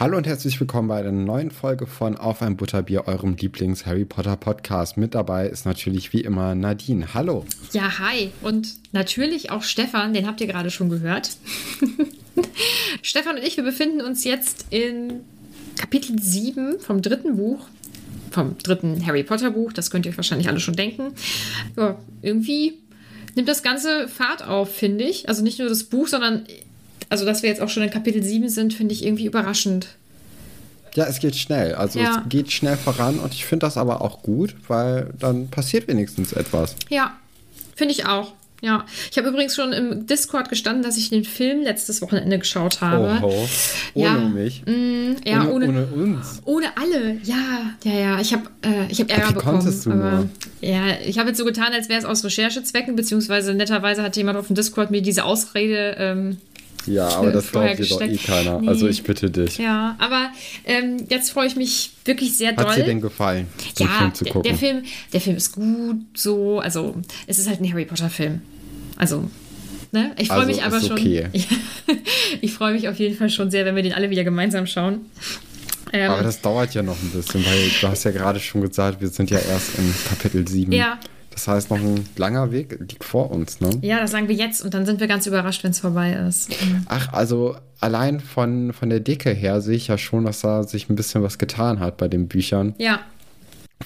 [0.00, 4.36] Hallo und herzlich willkommen bei einer neuen Folge von Auf ein Butterbier, eurem Lieblings-Harry Potter
[4.36, 4.96] Podcast.
[4.96, 7.14] Mit dabei ist natürlich wie immer Nadine.
[7.14, 7.44] Hallo.
[7.72, 8.30] Ja, hi.
[8.40, 11.30] Und natürlich auch Stefan, den habt ihr gerade schon gehört.
[13.02, 15.24] Stefan und ich, wir befinden uns jetzt in
[15.76, 17.66] Kapitel 7 vom dritten Buch.
[18.30, 19.72] Vom dritten Harry Potter Buch.
[19.72, 21.12] Das könnt ihr euch wahrscheinlich alle schon denken.
[21.76, 22.78] Ja, irgendwie
[23.34, 25.28] nimmt das Ganze Fahrt auf, finde ich.
[25.28, 26.44] Also nicht nur das Buch, sondern
[27.08, 29.88] also, dass wir jetzt auch schon in Kapitel 7 sind, finde ich irgendwie überraschend.
[30.94, 31.74] Ja, es geht schnell.
[31.74, 32.22] Also Ja.
[32.24, 36.32] es geht schnell voran und ich finde das aber auch gut, weil dann passiert wenigstens
[36.32, 36.74] etwas.
[36.88, 37.16] Ja,
[37.76, 38.32] finde ich auch.
[38.60, 42.80] Ja, ich habe übrigens schon im Discord gestanden, dass ich den Film letztes Wochenende geschaut
[42.80, 43.24] habe.
[43.24, 43.48] Oho.
[43.94, 44.14] Ohne Ja.
[44.18, 44.62] mich.
[45.24, 46.42] Ja, ohne, ohne, ohne uns.
[46.44, 47.18] ohne alle.
[47.22, 47.36] Ja,
[47.84, 48.20] ja, ja.
[48.20, 49.58] Ich habe äh, ich hab Ärger wie bekommen.
[49.60, 50.28] konntest du aber, nur?
[50.60, 54.36] ja, ich habe jetzt so getan, als wäre es aus Recherchezwecken, beziehungsweise netterweise hat jemand
[54.36, 55.94] auf dem Discord mir diese Ausrede.
[55.96, 56.38] Ähm,
[56.88, 58.60] Ja, aber das glaubt dir doch eh keiner.
[58.60, 58.68] Nee.
[58.68, 59.58] Also ich bitte dich.
[59.58, 60.30] ja, aber
[60.64, 62.66] ähm, jetzt freue ich mich wirklich sehr doll.
[62.66, 63.46] Hat dir denn gefallen,
[63.78, 64.50] den ja, Film zu der, gucken?
[64.50, 64.82] der Film,
[65.12, 66.94] der Film ist gut, so, also
[67.26, 68.42] es ist halt ein Harry Potter Film.
[68.96, 69.30] Also,
[69.92, 70.12] ne?
[70.18, 70.98] Ich freue Also mich aber ist schon.
[70.98, 71.28] okay.
[72.40, 75.02] ich freue mich auf jeden Fall schon sehr, wenn wir den alle wieder gemeinsam schauen.
[75.92, 79.00] Ähm, aber das dauert ja noch ein bisschen, weil du hast ja gerade schon gesagt,
[79.00, 80.72] wir sind ja erst in Kapitel 7.
[80.72, 80.98] Ja.
[81.38, 83.70] Das heißt, noch ein langer Weg liegt vor uns, ne?
[83.82, 86.50] ja, das sagen wir jetzt und dann sind wir ganz überrascht, wenn es vorbei ist.
[86.86, 90.90] Ach, also allein von, von der Dicke her sehe ich ja schon, dass da sich
[90.90, 92.74] ein bisschen was getan hat bei den Büchern.
[92.78, 93.02] Ja,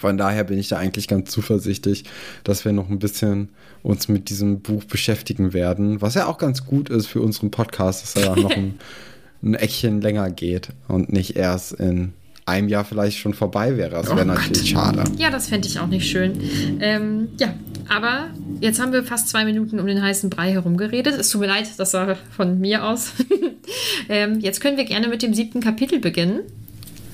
[0.01, 2.05] Von daher bin ich da eigentlich ganz zuversichtlich,
[2.43, 3.51] dass wir noch ein bisschen
[3.83, 6.01] uns mit diesem Buch beschäftigen werden.
[6.01, 8.79] Was ja auch ganz gut ist für unseren Podcast, dass er ja noch ein,
[9.43, 12.15] ein Eckchen länger geht und nicht erst in
[12.47, 13.91] einem Jahr vielleicht schon vorbei wäre.
[13.91, 15.05] Das wäre natürlich schade.
[15.17, 16.41] ja, das fände ich auch nicht schön.
[16.81, 17.55] Ähm, ja,
[17.89, 18.29] aber
[18.61, 21.15] jetzt haben wir fast zwei Minuten um den heißen Brei herumgeredet.
[21.19, 23.13] Es tut mir leid, das war von mir aus.
[24.09, 26.41] ähm, jetzt können wir gerne mit dem siebten Kapitel beginnen.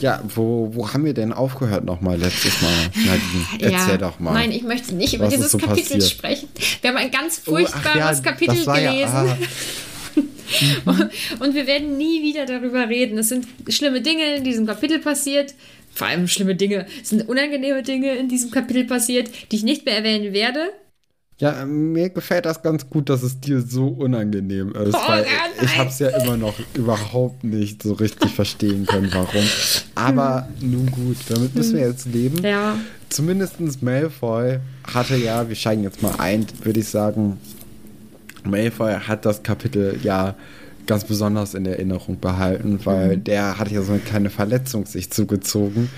[0.00, 2.70] Ja, wo, wo haben wir denn aufgehört nochmal letztes Mal?
[2.94, 4.32] Nadine, erzähl ja, doch mal.
[4.32, 6.04] Nein, ich möchte nicht über dieses so Kapitel passiert?
[6.04, 6.48] sprechen.
[6.80, 9.48] Wir haben ein ganz Oh, ach ja, furchtbares Kapitel war ja- gelesen.
[10.86, 11.08] ah.
[11.40, 13.18] Und wir werden nie wieder darüber reden.
[13.18, 15.54] Es sind schlimme Dinge in diesem Kapitel passiert.
[15.92, 16.86] Vor allem schlimme Dinge.
[17.02, 20.70] Es sind unangenehme Dinge in diesem Kapitel passiert, die ich nicht mehr erwähnen werde.
[21.40, 25.24] Ja, mir gefällt das ganz gut, dass es dir so unangenehm ist, Oh, weil
[25.62, 29.44] ich habe es ja immer noch überhaupt nicht so richtig verstehen können, warum.
[29.94, 32.44] Aber nun gut, damit müssen wir jetzt leben.
[32.44, 32.76] Ja.
[33.08, 34.58] Zumindest Malfoy
[34.92, 37.38] hatte ja, wir steigen jetzt mal ein, würde ich sagen,
[38.44, 40.34] Malfoy hat das Kapitel ja
[40.88, 45.90] ganz besonders in Erinnerung behalten, weil der hat ja so eine kleine Verletzung sich zugezogen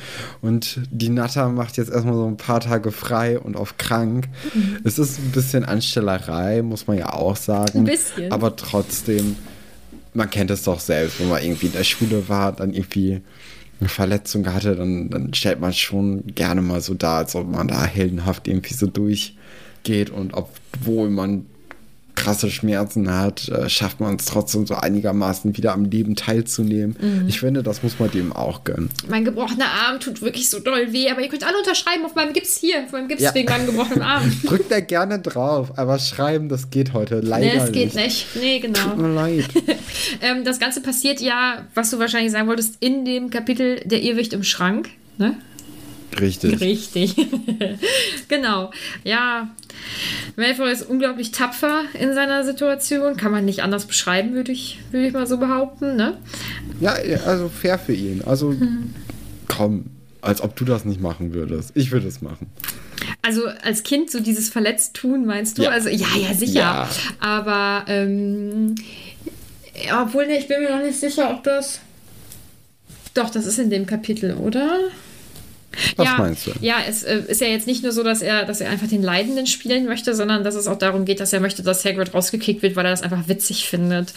[0.43, 4.29] und die Natter macht jetzt erstmal so ein paar Tage frei und auf krank.
[4.85, 7.79] Es ist ein bisschen Anstellerei, muss man ja auch sagen.
[7.79, 8.33] Ein bisschen.
[8.33, 9.37] Aber trotzdem,
[10.13, 13.23] man kennt es doch selbst, wenn man irgendwie in der Schule war, dann irgendwie
[13.79, 17.69] eine Verletzung hatte, dann, dann stellt man schon gerne mal so dar, als ob man
[17.69, 21.47] da heldenhaft irgendwie so durchgeht und obwohl man
[22.21, 26.95] krasse Schmerzen hat, äh, schafft man es trotzdem so einigermaßen wieder am Leben teilzunehmen.
[27.01, 27.29] Mhm.
[27.29, 28.91] Ich finde, das muss man dem auch gönnen.
[29.09, 32.35] Mein gebrochener Arm tut wirklich so doll weh, aber ihr könnt alle unterschreiben auf meinem
[32.35, 33.35] Gips hier, auf meinem Gips Ja.
[33.35, 34.31] wegen meinem gebrochenen Arm.
[34.45, 38.05] Drückt da gerne drauf, aber schreiben, das geht heute leider nee, es geht nicht.
[38.05, 38.27] nicht.
[38.37, 38.81] Nee, genau.
[38.81, 39.47] Tut mir leid.
[40.23, 44.33] Ähm, das Ganze passiert ja, was du wahrscheinlich sagen wolltest, in dem Kapitel Der Irrwicht
[44.33, 44.89] im Schrank.
[45.19, 45.35] Ne?
[46.19, 46.61] Richtig.
[46.61, 47.17] Richtig.
[48.29, 48.71] genau.
[49.05, 49.51] Ja,
[50.37, 53.17] Malfoy ist unglaublich tapfer in seiner Situation.
[53.17, 55.97] Kann man nicht anders beschreiben, würde ich, würde ich mal so behaupten.
[55.97, 56.19] Ne?
[56.81, 56.95] Ja,
[57.27, 58.23] also fair für ihn.
[58.25, 58.55] Also
[59.49, 59.87] komm,
[60.21, 61.73] als ob du das nicht machen würdest.
[61.75, 62.49] Ich würde es machen.
[63.23, 65.63] Also als Kind so dieses Verletztun, meinst du?
[65.63, 65.71] Ja.
[65.71, 66.61] Also ja, ja, sicher.
[66.61, 66.89] Ja.
[67.19, 68.75] Aber ähm,
[70.01, 71.81] obwohl, ne, ich bin mir noch nicht sicher, ob das.
[73.15, 74.79] Doch, das ist in dem Kapitel, oder?
[75.97, 76.53] Was ja, meinst du?
[76.61, 79.03] Ja, es äh, ist ja jetzt nicht nur so, dass er, dass er einfach den
[79.03, 82.63] Leidenden spielen möchte, sondern dass es auch darum geht, dass er möchte, dass Hagrid rausgekickt
[82.63, 84.13] wird, weil er das einfach witzig findet.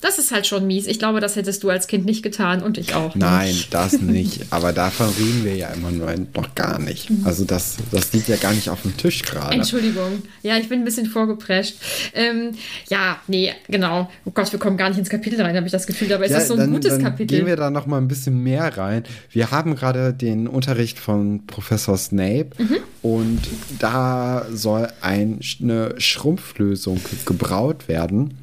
[0.00, 0.86] Das ist halt schon mies.
[0.86, 3.14] Ich glaube, das hättest du als Kind nicht getan und ich auch.
[3.14, 3.72] Nein, nicht.
[3.72, 4.46] das nicht.
[4.50, 7.08] Aber davon reden wir ja immer nur noch gar nicht.
[7.24, 9.54] Also das, das liegt ja gar nicht auf dem Tisch gerade.
[9.54, 10.22] Entschuldigung.
[10.42, 11.76] Ja, ich bin ein bisschen vorgeprescht.
[12.14, 12.52] Ähm,
[12.88, 14.10] ja, nee, genau.
[14.24, 16.12] Oh Gott, wir kommen gar nicht ins Kapitel rein, habe ich das Gefühl.
[16.12, 17.38] Aber ist das so ein dann, gutes dann Kapitel?
[17.38, 19.04] Gehen wir da noch mal ein bisschen mehr rein.
[19.30, 22.76] Wir haben gerade den Unterricht von Professor Snape Mhm.
[23.02, 23.40] und
[23.78, 28.34] da soll ein, eine Schrumpflösung gebraut werden.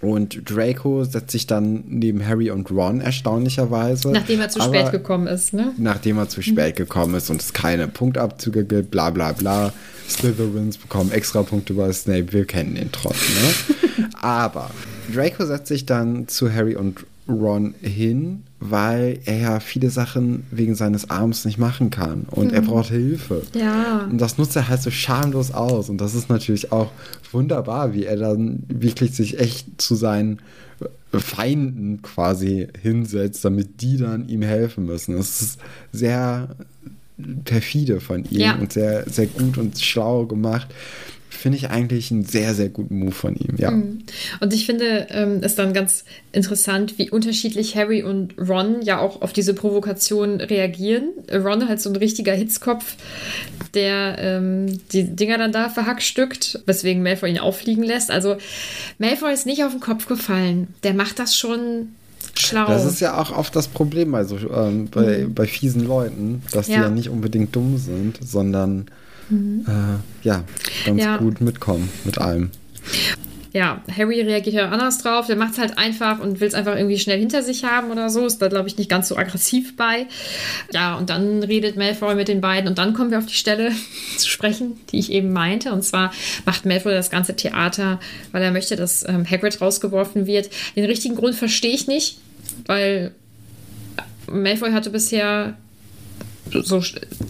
[0.00, 4.10] Und Draco setzt sich dann neben Harry und Ron erstaunlicherweise.
[4.10, 5.72] Nachdem er zu Aber- spät gekommen ist, ne?
[5.78, 9.72] nachdem er zu spät gekommen ist und es keine Punktabzüge gibt, bla bla bla.
[10.08, 13.20] Slytherins bekommen extra Punkte bei Snape, wir kennen den Trottel,
[13.98, 14.08] ne?
[14.20, 14.70] Aber
[15.14, 20.74] Draco setzt sich dann zu Harry und Ron hin, weil er ja viele Sachen wegen
[20.74, 23.42] seines Arms nicht machen kann und er braucht Hilfe.
[23.54, 24.06] Ja.
[24.10, 26.90] Und das nutzt er halt so schamlos aus und das ist natürlich auch
[27.30, 30.40] wunderbar, wie er dann wirklich sich echt zu seinen
[31.12, 35.16] Feinden quasi hinsetzt, damit die dann ihm helfen müssen.
[35.16, 35.60] Das ist
[35.92, 36.56] sehr
[37.44, 38.56] perfide von ihm Ja.
[38.56, 40.68] und sehr, sehr gut und schlau gemacht.
[41.32, 43.70] Finde ich eigentlich einen sehr, sehr guten Move von ihm, ja.
[43.70, 49.22] Und ich finde ähm, es dann ganz interessant, wie unterschiedlich Harry und Ron ja auch
[49.22, 51.08] auf diese Provokation reagieren.
[51.32, 52.96] Ron halt so ein richtiger Hitzkopf,
[53.74, 58.10] der ähm, die Dinger dann da verhackstückt, weswegen Malfoy ihn auffliegen lässt.
[58.10, 58.36] Also
[58.98, 60.68] Malfoy ist nicht auf den Kopf gefallen.
[60.84, 61.88] Der macht das schon
[62.38, 62.66] schlau.
[62.66, 66.66] Das ist ja auch oft das Problem bei, so, ähm, bei, bei fiesen Leuten, dass
[66.66, 66.76] die Mhm.
[66.76, 66.82] Ja.
[66.84, 68.86] ja nicht unbedingt dumm sind, sondern
[69.30, 70.44] äh, ja,
[70.84, 71.16] ganz Ja.
[71.18, 72.50] gut mitkommen mit allem.
[73.54, 75.26] ja, Harry reagiert ja anders drauf.
[75.26, 78.08] Der macht es halt einfach und will es einfach irgendwie schnell hinter sich haben oder
[78.08, 78.24] so.
[78.24, 80.06] Ist da, glaube ich, nicht ganz so aggressiv bei.
[80.72, 83.70] Ja, und dann redet Malfoy mit den beiden und dann kommen wir auf die Stelle
[84.16, 85.72] zu sprechen, die ich eben meinte.
[85.72, 86.12] Und zwar
[86.46, 88.00] macht Malfoy das ganze Theater,
[88.32, 90.48] weil er möchte, dass ähm, Hagrid rausgeworfen wird.
[90.76, 92.18] Den richtigen Grund verstehe ich nicht,
[92.66, 93.12] weil
[94.30, 95.58] Malfoy hatte bisher
[96.52, 96.82] so,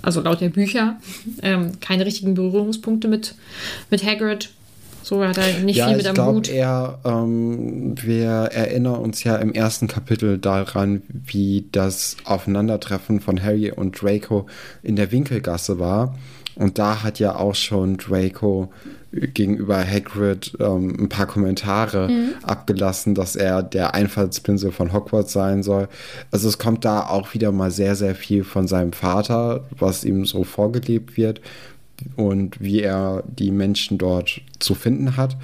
[0.02, 0.98] also laut der Bücher,
[1.42, 3.34] ähm, keine richtigen Berührungspunkte mit,
[3.90, 4.50] mit Hagrid.
[5.02, 6.48] So hat er nicht ja, viel mit am glaube Hut.
[6.48, 13.72] eher, ähm, wir erinnern uns ja im ersten Kapitel daran, wie das Aufeinandertreffen von Harry
[13.72, 14.46] und Draco
[14.82, 16.16] in der Winkelgasse war.
[16.54, 18.72] Und da hat ja auch schon Draco
[19.12, 22.08] gegenüber Hagrid ähm, ein paar Kommentare
[22.42, 25.88] abgelassen, dass er der Einfallspinsel von Hogwarts sein soll.
[26.30, 30.24] Also es kommt da auch wieder mal sehr, sehr viel von seinem Vater, was ihm
[30.24, 31.40] so vorgelebt wird
[32.16, 35.36] und wie er die Menschen dort zu finden hat.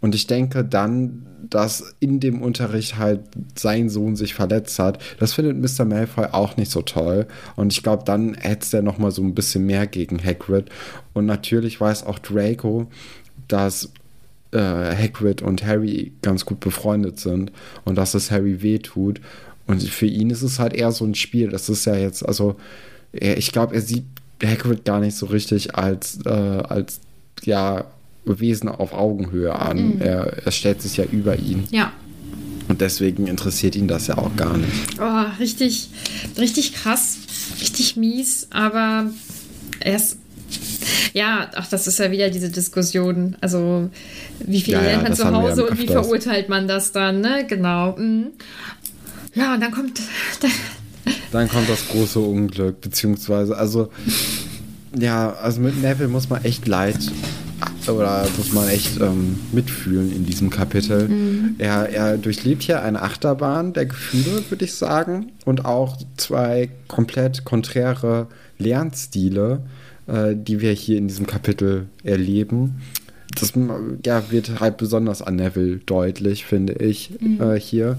[0.00, 3.20] Und ich denke dann, dass in dem Unterricht halt
[3.54, 4.98] sein Sohn sich verletzt hat.
[5.18, 5.84] Das findet Mr.
[5.84, 7.26] Malfoy auch nicht so toll.
[7.56, 10.70] Und ich glaube, dann hetzt er noch mal so ein bisschen mehr gegen Hagrid.
[11.12, 12.86] Und natürlich weiß auch Draco,
[13.48, 13.90] dass
[14.52, 17.52] äh, Hagrid und Harry ganz gut befreundet sind
[17.84, 19.20] und dass es Harry wehtut.
[19.66, 21.50] Und für ihn ist es halt eher so ein Spiel.
[21.50, 22.56] Das ist ja jetzt, also,
[23.12, 24.04] ich glaube, er sieht
[24.42, 27.00] Hagrid gar nicht so richtig als, äh, als
[27.44, 27.84] ja,
[28.24, 30.00] Wesen auf Augenhöhe an.
[30.00, 31.64] Er, er stellt sich ja über ihn.
[31.70, 31.92] Ja.
[32.68, 34.98] Und deswegen interessiert ihn das ja auch gar nicht.
[34.98, 35.90] Oh, richtig,
[36.38, 37.18] richtig krass,
[37.60, 39.10] richtig mies, aber
[39.80, 40.18] er ist.
[41.12, 43.36] Ja, ach, das ist ja wieder diese Diskussion.
[43.40, 43.90] Also,
[44.40, 46.92] wie viel Ja, ja, lernt man das zu ja Hause und wie verurteilt man das
[46.92, 47.44] dann, ne?
[47.46, 47.96] Genau.
[47.96, 48.28] mhm.
[49.34, 50.00] Ja, und dann kommt.
[50.40, 50.50] Dann
[51.48, 53.90] kommt das große Unglück, beziehungsweise, also,
[54.96, 56.98] ja, also mit Neville muss man echt leid
[57.88, 61.08] oder muss man echt ähm, mitfühlen in diesem Kapitel.
[61.58, 67.44] Er, er durchlebt hier eine Achterbahn der Gefühle, würde ich sagen, und auch zwei komplett
[67.44, 69.60] konträre Lernstile,
[70.06, 72.80] äh, die wir hier in diesem Kapitel erleben.
[73.34, 73.52] Das
[74.04, 77.40] ja, wird halt besonders an Neville deutlich, finde ich, mhm.
[77.40, 77.96] äh, hier.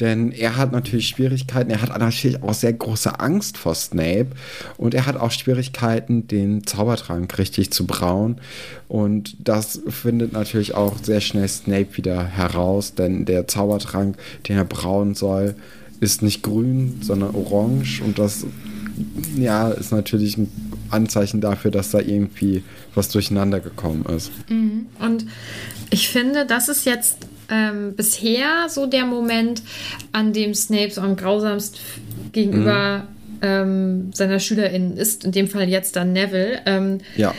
[0.00, 4.28] Denn er hat natürlich Schwierigkeiten, er hat natürlich auch sehr große Angst vor Snape
[4.76, 8.40] und er hat auch Schwierigkeiten, den Zaubertrank richtig zu brauen.
[8.88, 14.16] Und das findet natürlich auch sehr schnell Snape wieder heraus, denn der Zaubertrank,
[14.48, 15.54] den er brauen soll,
[16.00, 18.44] ist nicht grün, sondern orange und das
[19.36, 20.50] ja, ist natürlich ein
[20.90, 22.62] Anzeichen dafür, dass da irgendwie
[22.94, 24.30] was durcheinander gekommen ist.
[24.48, 24.86] Mhm.
[24.98, 25.26] Und
[25.90, 27.18] ich finde, das ist jetzt
[27.50, 29.62] ähm, bisher so der Moment,
[30.12, 31.80] an dem Snape so am grausamsten
[32.32, 33.38] gegenüber mhm.
[33.42, 35.24] ähm, seiner SchülerInnen ist.
[35.24, 36.60] In dem Fall jetzt dann Neville.
[36.66, 37.34] Ähm, ja.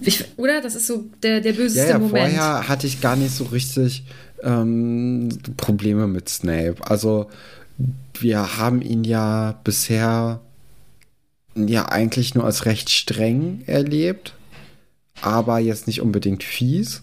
[0.00, 0.60] Ich, oder?
[0.60, 2.34] Das ist so der, der böseste ja, ja, Moment.
[2.34, 4.04] Vorher hatte ich gar nicht so richtig
[4.42, 6.76] ähm, Probleme mit Snape.
[6.80, 7.28] Also
[8.20, 10.40] wir haben ihn ja bisher
[11.56, 14.34] ja eigentlich nur als recht streng erlebt,
[15.24, 17.02] aber jetzt nicht unbedingt fies.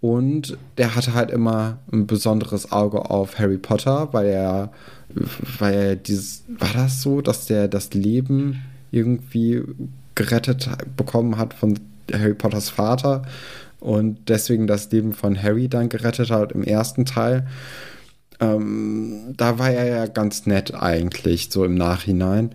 [0.00, 4.70] Und der hatte halt immer ein besonderes Auge auf Harry Potter, weil er,
[5.58, 8.62] weil er dieses, war das so, dass der das Leben
[8.92, 9.62] irgendwie
[10.14, 11.78] gerettet bekommen hat von
[12.12, 13.22] Harry Potters Vater
[13.80, 17.46] und deswegen das Leben von Harry dann gerettet hat im ersten Teil.
[18.40, 22.50] Ähm, da war er ja ganz nett eigentlich, so im Nachhinein.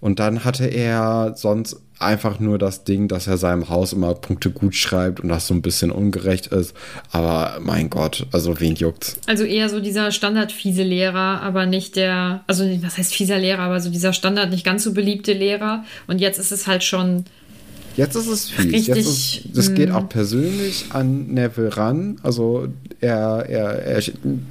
[0.00, 4.50] Und dann hatte er sonst einfach nur das Ding, dass er seinem Haus immer Punkte
[4.50, 6.74] gut schreibt und das so ein bisschen ungerecht ist.
[7.10, 9.16] Aber mein Gott, also wen juckt's?
[9.26, 13.80] Also eher so dieser Standard-fiese Lehrer, aber nicht der, also was heißt fieser Lehrer, aber
[13.80, 15.84] so dieser Standard nicht ganz so beliebte Lehrer.
[16.06, 17.24] Und jetzt ist es halt schon
[17.96, 18.72] Jetzt ist es fies.
[18.72, 19.94] Richtig, Jetzt ist, das geht mm.
[19.94, 22.16] auch persönlich an Neville ran.
[22.22, 22.68] Also
[23.00, 24.02] er, er, er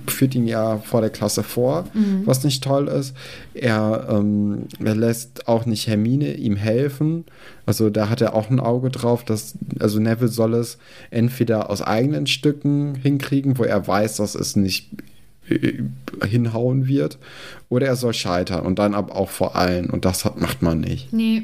[0.07, 2.23] führt ihn ja vor der Klasse vor, mhm.
[2.25, 3.15] was nicht toll ist.
[3.53, 7.25] Er, ähm, er lässt auch nicht Hermine ihm helfen.
[7.65, 10.77] Also da hat er auch ein Auge drauf, dass also Neville soll es
[11.11, 14.89] entweder aus eigenen Stücken hinkriegen, wo er weiß, dass es nicht
[16.25, 17.17] hinhauen wird.
[17.69, 19.89] Oder er soll scheitern und dann aber auch vor allen.
[19.89, 21.13] Und das hat, macht man nicht.
[21.13, 21.43] Nee,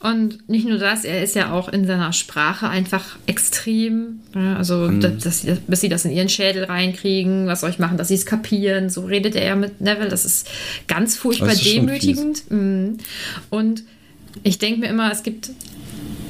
[0.00, 5.00] und nicht nur das, er ist ja auch in seiner Sprache einfach extrem, also mhm.
[5.00, 8.14] dass, dass, bis sie das in ihren Schädel reinkriegen, was soll ich machen, dass sie
[8.14, 10.48] es kapieren, so redet er ja mit Neville, das ist
[10.88, 12.50] ganz furchtbar ist demütigend.
[12.50, 12.98] mhm.
[13.50, 13.84] und
[14.42, 15.50] ich denke mir immer, es gibt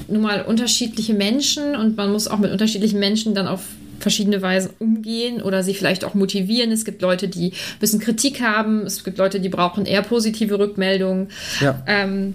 [0.08, 3.62] nun mal unterschiedliche Menschen und man muss auch mit unterschiedlichen Menschen dann auf
[3.98, 6.72] verschiedene Weisen umgehen oder sie vielleicht auch motivieren.
[6.72, 10.58] Es gibt Leute, die ein bisschen Kritik haben, es gibt Leute, die brauchen eher positive
[10.58, 11.28] Rückmeldungen.
[11.60, 11.82] Ja.
[11.86, 12.34] Ähm,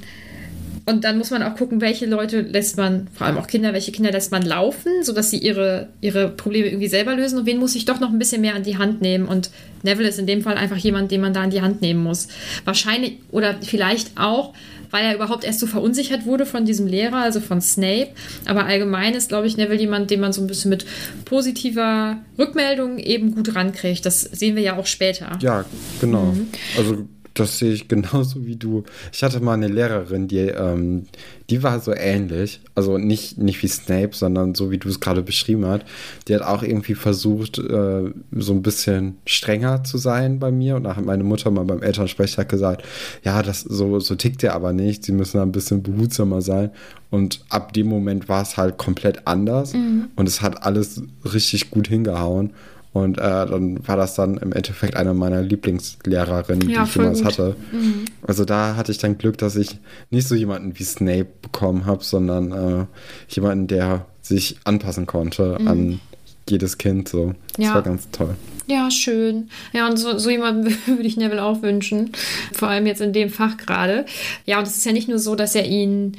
[0.86, 3.93] und dann muss man auch gucken, welche Leute lässt man, vor allem auch Kinder, welche
[3.93, 7.75] Kinder lässt man laufen, sodass sie ihre, ihre Probleme irgendwie selber lösen und wen muss
[7.75, 9.25] ich doch noch ein bisschen mehr an die Hand nehmen.
[9.25, 9.50] Und
[9.84, 12.27] Neville ist in dem Fall einfach jemand, den man da an die Hand nehmen muss.
[12.65, 14.53] Wahrscheinlich oder vielleicht auch,
[14.93, 18.09] weil er überhaupt erst so verunsichert wurde von diesem Lehrer, also von Snape.
[18.45, 20.85] Aber allgemein ist, glaube ich, Neville jemand, den man so ein bisschen mit
[21.25, 24.05] positiver Rückmeldung eben gut rankriegt.
[24.05, 25.39] Das sehen wir ja auch später.
[25.41, 25.65] Ja,
[26.00, 26.25] genau.
[26.25, 26.47] Mhm.
[26.77, 28.83] Also das sehe ich genauso wie du.
[29.11, 31.05] Ich hatte mal eine Lehrerin, die, ähm,
[31.49, 32.61] die war so ähnlich.
[32.75, 35.83] Also nicht, nicht wie Snape, sondern so wie du es gerade beschrieben hast.
[36.27, 40.75] Die hat auch irgendwie versucht, äh, so ein bisschen strenger zu sein bei mir.
[40.75, 42.83] Und da hat meine Mutter mal beim Elternsprecher gesagt,
[43.23, 45.03] ja, das so, so tickt er aber nicht.
[45.03, 46.71] Sie müssen da ein bisschen behutsamer sein.
[47.09, 49.73] Und ab dem Moment war es halt komplett anders.
[49.73, 50.09] Mhm.
[50.15, 52.53] Und es hat alles richtig gut hingehauen.
[52.93, 57.23] Und äh, dann war das dann im Endeffekt eine meiner Lieblingslehrerinnen, ja, die ich jemals
[57.23, 57.55] hatte.
[57.71, 58.05] Mhm.
[58.21, 59.79] Also da hatte ich dann Glück, dass ich
[60.12, 62.85] nicht so jemanden wie Snape bekommen habe, sondern äh,
[63.29, 65.67] jemanden, der sich anpassen konnte mhm.
[65.67, 66.00] an
[66.47, 67.09] jedes Kind.
[67.09, 67.33] So.
[67.55, 67.73] Das ja.
[67.73, 68.35] war ganz toll.
[68.67, 69.50] Ja, schön.
[69.73, 72.12] Ja, und so, so jemanden würde ich Neville auch wünschen.
[72.53, 74.05] Vor allem jetzt in dem Fach gerade.
[74.45, 76.17] Ja, und es ist ja nicht nur so, dass er ihn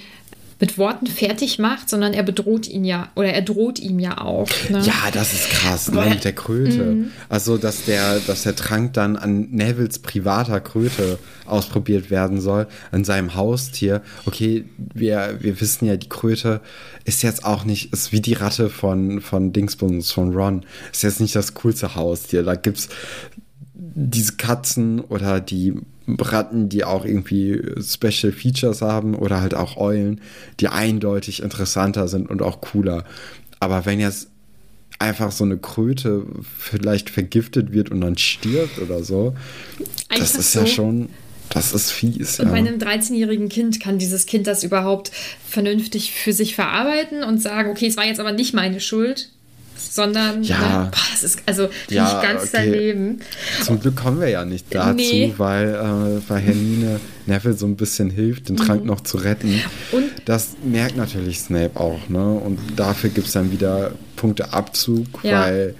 [0.60, 4.48] mit Worten fertig macht, sondern er bedroht ihn ja oder er droht ihm ja auch.
[4.68, 4.80] Ne?
[4.84, 6.84] Ja, das ist krass, ne, mit der Kröte.
[6.84, 7.10] Mhm.
[7.28, 13.04] Also, dass der, dass der Trank dann an Nevils privater Kröte ausprobiert werden soll, an
[13.04, 14.02] seinem Haustier.
[14.26, 16.60] Okay, wir, wir wissen ja, die Kröte
[17.04, 20.64] ist jetzt auch nicht, ist wie die Ratte von, von Dingsbums, von Ron.
[20.92, 22.42] Ist jetzt nicht das coolste Haustier.
[22.42, 22.88] Da gibt's
[23.74, 25.74] diese Katzen oder die
[26.06, 30.20] Ratten, die auch irgendwie Special Features haben oder halt auch Eulen,
[30.60, 33.04] die eindeutig interessanter sind und auch cooler.
[33.60, 34.28] Aber wenn jetzt
[34.98, 36.24] einfach so eine Kröte
[36.58, 39.34] vielleicht vergiftet wird und dann stirbt oder so,
[40.08, 40.60] einfach das ist so.
[40.60, 41.08] ja schon.
[41.50, 42.40] Das ist fies.
[42.40, 42.52] Und ja.
[42.52, 45.12] bei einem 13-jährigen Kind kann dieses Kind das überhaupt
[45.46, 49.30] vernünftig für sich verarbeiten und sagen, okay, es war jetzt aber nicht meine Schuld
[49.92, 50.58] sondern ja.
[50.58, 52.70] Ne, boah, das ist also ja, ich ganz okay.
[52.70, 53.20] daneben.
[53.62, 55.34] Zum Glück kommen wir ja nicht dazu, nee.
[55.36, 58.88] weil, äh, weil Hermine Neville so ein bisschen hilft, den Trank mhm.
[58.88, 59.60] noch zu retten.
[59.92, 62.24] Und Das merkt natürlich Snape auch, ne?
[62.24, 65.42] Und dafür gibt es dann wieder Punkteabzug, Ja.
[65.42, 65.74] weil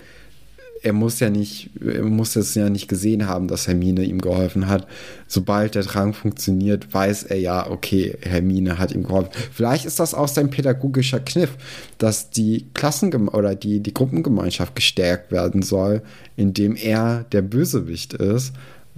[0.84, 4.68] er muss ja nicht, er muss es ja nicht gesehen haben, dass Hermine ihm geholfen
[4.68, 4.86] hat.
[5.26, 9.30] Sobald der Trank funktioniert, weiß er ja, okay, Hermine hat ihm geholfen.
[9.50, 11.56] Vielleicht ist das auch sein pädagogischer Kniff,
[11.96, 16.02] dass die Klassen oder die, die Gruppengemeinschaft gestärkt werden soll,
[16.36, 18.52] indem er der Bösewicht ist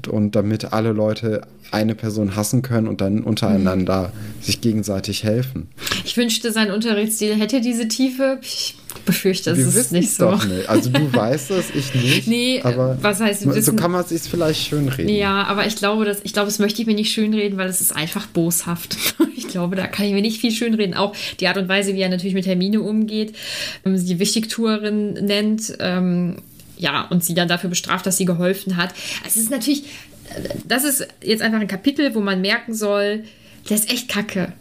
[0.08, 5.68] und damit alle Leute eine Person hassen können und dann untereinander sich gegenseitig helfen.
[6.04, 8.40] Ich wünschte, sein Unterrichtsstil hätte diese Tiefe.
[8.42, 8.76] Ich
[9.06, 10.30] befürchte, es Wir ist wissen nicht so.
[10.30, 10.68] doch nicht.
[10.68, 12.26] Also du weißt es, ich nicht.
[12.28, 13.76] Nee, aber was heißt so wissen?
[13.76, 15.08] kann man es sich vielleicht schön reden.
[15.08, 17.80] Ja, aber ich glaube, das, ich glaube, das möchte ich mir nicht schönreden, weil es
[17.80, 18.96] ist einfach boshaft.
[19.38, 20.94] Ich glaube, da kann ich mir nicht viel schönreden.
[20.94, 23.34] Auch die Art und Weise, wie er natürlich mit Hermine umgeht,
[23.86, 26.36] ähm, sie Wichtigtuerin nennt, ähm,
[26.76, 28.92] ja, und sie dann dafür bestraft, dass sie geholfen hat.
[29.26, 29.84] Es ist natürlich,
[30.34, 33.24] äh, das ist jetzt einfach ein Kapitel, wo man merken soll,
[33.70, 34.52] der ist echt kacke.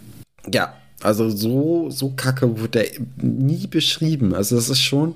[0.54, 4.34] Ja, also so, so kacke wurde er nie beschrieben.
[4.34, 5.16] Also das ist schon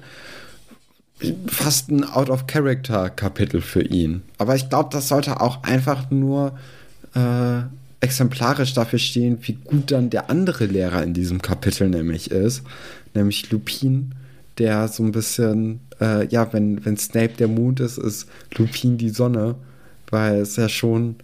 [1.48, 4.21] fast ein Out-of-Character-Kapitel für ihn.
[4.38, 6.57] Aber ich glaube, das sollte auch einfach nur
[7.15, 7.62] äh,
[8.01, 12.63] exemplarisch dafür stehen, wie gut dann der andere Lehrer in diesem Kapitel nämlich ist.
[13.13, 14.13] Nämlich Lupin,
[14.57, 19.09] der so ein bisschen, äh, ja, wenn, wenn Snape der Mond ist, ist Lupin die
[19.09, 19.55] Sonne,
[20.09, 21.15] weil es ja schon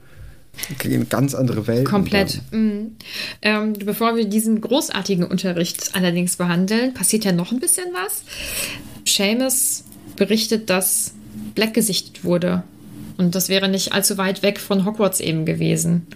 [0.84, 2.42] eine ganz andere Welt Komplett.
[2.52, 2.96] Mhm.
[3.42, 8.24] Ähm, bevor wir diesen großartigen Unterricht allerdings behandeln, passiert ja noch ein bisschen was.
[9.08, 9.84] Seamus
[10.16, 11.14] berichtet, dass
[11.54, 12.64] Black gesichtet wurde.
[13.18, 16.08] Und das wäre nicht allzu weit weg von Hogwarts eben gewesen.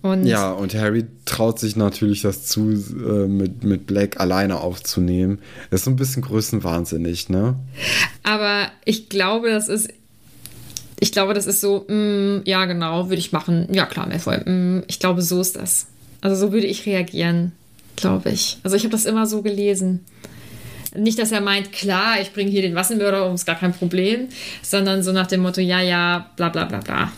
[0.00, 5.40] Und Ja, und Harry traut sich natürlich das zu, äh, mit, mit Black alleine aufzunehmen.
[5.70, 7.56] Das ist so ein bisschen größenwahnsinnig, ne?
[8.22, 9.88] Aber ich glaube, das ist.
[11.00, 13.68] Ich glaube, das ist so, mm, ja, genau, würde ich machen.
[13.72, 14.38] Ja, klar, Malfoy.
[14.38, 15.86] Mm, ich glaube, so ist das.
[16.20, 17.52] Also so würde ich reagieren,
[17.96, 18.58] glaube ich.
[18.64, 20.04] Also ich habe das immer so gelesen.
[20.96, 24.28] Nicht, dass er meint, klar, ich bringe hier den Wassenmörder um, ist gar kein Problem,
[24.62, 27.12] sondern so nach dem Motto, ja, ja, bla bla bla bla.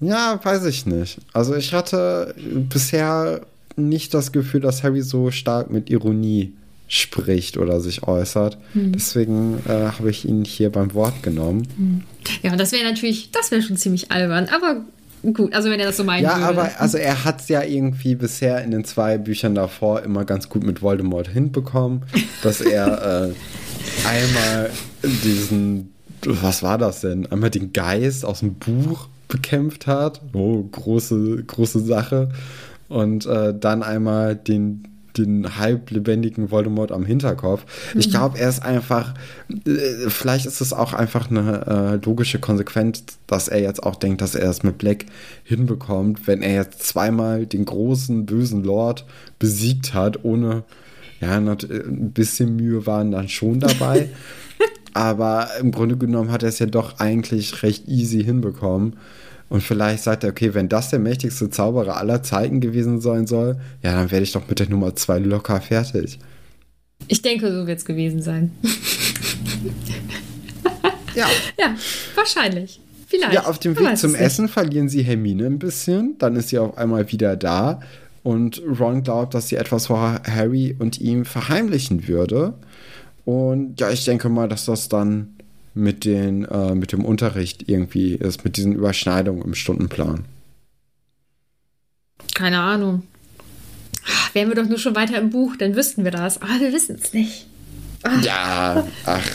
[0.00, 1.18] Ja, weiß ich nicht.
[1.32, 3.42] Also ich hatte bisher
[3.76, 6.52] nicht das Gefühl, dass Harry so stark mit Ironie
[6.88, 8.58] spricht oder sich äußert.
[8.74, 12.04] Deswegen äh, habe ich ihn hier beim Wort genommen.
[12.42, 14.82] Ja, und das wäre natürlich, das wäre schon ziemlich albern, aber
[15.32, 16.46] gut, also wenn er das so meinen Ja, würde.
[16.46, 20.48] aber also er hat es ja irgendwie bisher in den zwei Büchern davor immer ganz
[20.48, 22.02] gut mit Voldemort hinbekommen,
[22.42, 24.70] dass er äh, einmal
[25.24, 25.92] diesen,
[26.24, 27.26] was war das denn?
[27.32, 30.20] Einmal den Geist aus dem Buch bekämpft hat.
[30.34, 32.30] Oh, große, große Sache.
[32.88, 34.84] Und äh, dann einmal den
[35.18, 37.64] den halb lebendigen Voldemort am Hinterkopf.
[37.94, 39.14] Ich glaube, er ist einfach,
[39.48, 44.20] äh, vielleicht ist es auch einfach eine äh, logische Konsequenz, dass er jetzt auch denkt,
[44.20, 45.06] dass er es mit Black
[45.44, 49.04] hinbekommt, wenn er jetzt zweimal den großen bösen Lord
[49.38, 50.64] besiegt hat, ohne,
[51.20, 54.10] ja, äh, ein bisschen Mühe waren dann schon dabei.
[54.94, 58.96] Aber im Grunde genommen hat er es ja doch eigentlich recht easy hinbekommen.
[59.48, 63.56] Und vielleicht sagt er, okay, wenn das der mächtigste Zauberer aller Zeiten gewesen sein soll,
[63.82, 66.18] ja, dann werde ich doch mit der Nummer 2 locker fertig.
[67.08, 68.50] Ich denke, so wird es gewesen sein.
[71.14, 71.26] Ja.
[71.58, 71.74] ja,
[72.14, 72.80] wahrscheinlich.
[73.06, 73.34] Vielleicht.
[73.34, 74.14] Ja, auf dem Weg zum.
[74.14, 76.18] Essen verlieren sie Hermine ein bisschen.
[76.18, 77.80] Dann ist sie auf einmal wieder da.
[78.24, 82.54] Und Ron glaubt, dass sie etwas vor Harry und ihm verheimlichen würde.
[83.24, 85.35] Und ja, ich denke mal, dass das dann
[85.76, 90.24] mit, den, äh, mit dem Unterricht irgendwie ist, mit diesen Überschneidungen im Stundenplan.
[92.34, 93.02] Keine Ahnung.
[94.06, 96.40] Ach, Wären wir doch nur schon weiter im Buch, dann wüssten wir das.
[96.40, 97.46] Aber wir wissen es nicht.
[98.22, 99.30] Ja, ach,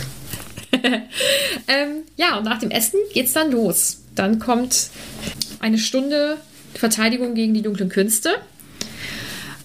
[1.67, 4.01] Ähm, ja, und nach dem Essen geht's dann los.
[4.15, 4.89] Dann kommt
[5.59, 6.37] eine Stunde
[6.73, 8.29] Verteidigung gegen die dunklen Künste.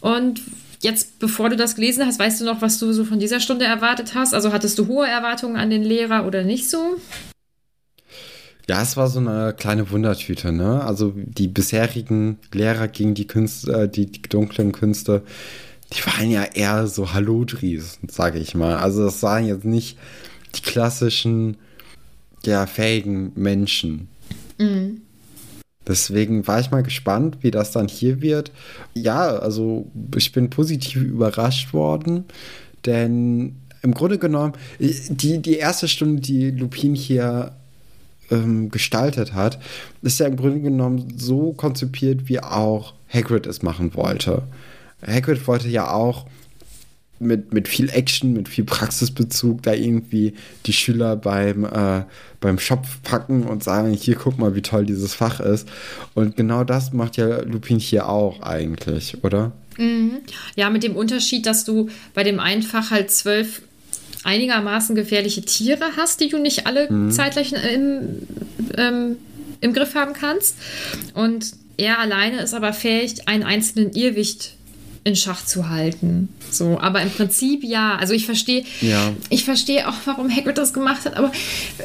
[0.00, 0.40] Und
[0.80, 3.64] jetzt, bevor du das gelesen hast, weißt du noch, was du so von dieser Stunde
[3.64, 4.34] erwartet hast?
[4.34, 6.96] Also hattest du hohe Erwartungen an den Lehrer oder nicht so?
[8.68, 10.82] Ja, es war so eine kleine Wundertüte, ne?
[10.82, 15.22] Also die bisherigen Lehrer gegen die Künste, äh, die, die dunklen Künste,
[15.92, 18.76] die waren ja eher so Hallodris, sage ich mal.
[18.76, 19.96] Also das waren jetzt nicht
[20.56, 21.58] die klassischen,
[22.44, 24.08] ja, fähigen Menschen.
[25.86, 28.50] Deswegen war ich mal gespannt, wie das dann hier wird.
[28.94, 32.24] Ja, also ich bin positiv überrascht worden,
[32.84, 37.52] denn im Grunde genommen, die, die erste Stunde, die Lupin hier
[38.30, 39.60] ähm, gestaltet hat,
[40.02, 44.42] ist ja im Grunde genommen so konzipiert, wie auch Hagrid es machen wollte.
[45.06, 46.26] Hagrid wollte ja auch
[47.18, 50.34] mit, mit viel Action, mit viel Praxisbezug da irgendwie
[50.66, 52.04] die Schüler beim, äh,
[52.40, 55.68] beim Schopf packen und sagen, hier guck mal, wie toll dieses Fach ist.
[56.14, 59.52] Und genau das macht ja Lupin hier auch eigentlich, oder?
[59.78, 60.18] Mhm.
[60.56, 63.62] Ja, mit dem Unterschied, dass du bei dem einen Fach halt zwölf
[64.24, 67.10] einigermaßen gefährliche Tiere hast, die du nicht alle mhm.
[67.10, 68.26] zeitgleich im,
[68.76, 69.16] ähm,
[69.60, 70.56] im Griff haben kannst.
[71.14, 74.55] Und er alleine ist aber fähig, einen einzelnen Irrwicht
[75.06, 76.28] in Schach zu halten.
[76.50, 77.96] So, aber im Prinzip ja.
[77.96, 79.12] Also ich verstehe, ja.
[79.30, 81.30] ich verstehe auch, warum Hagrid das gemacht hat, aber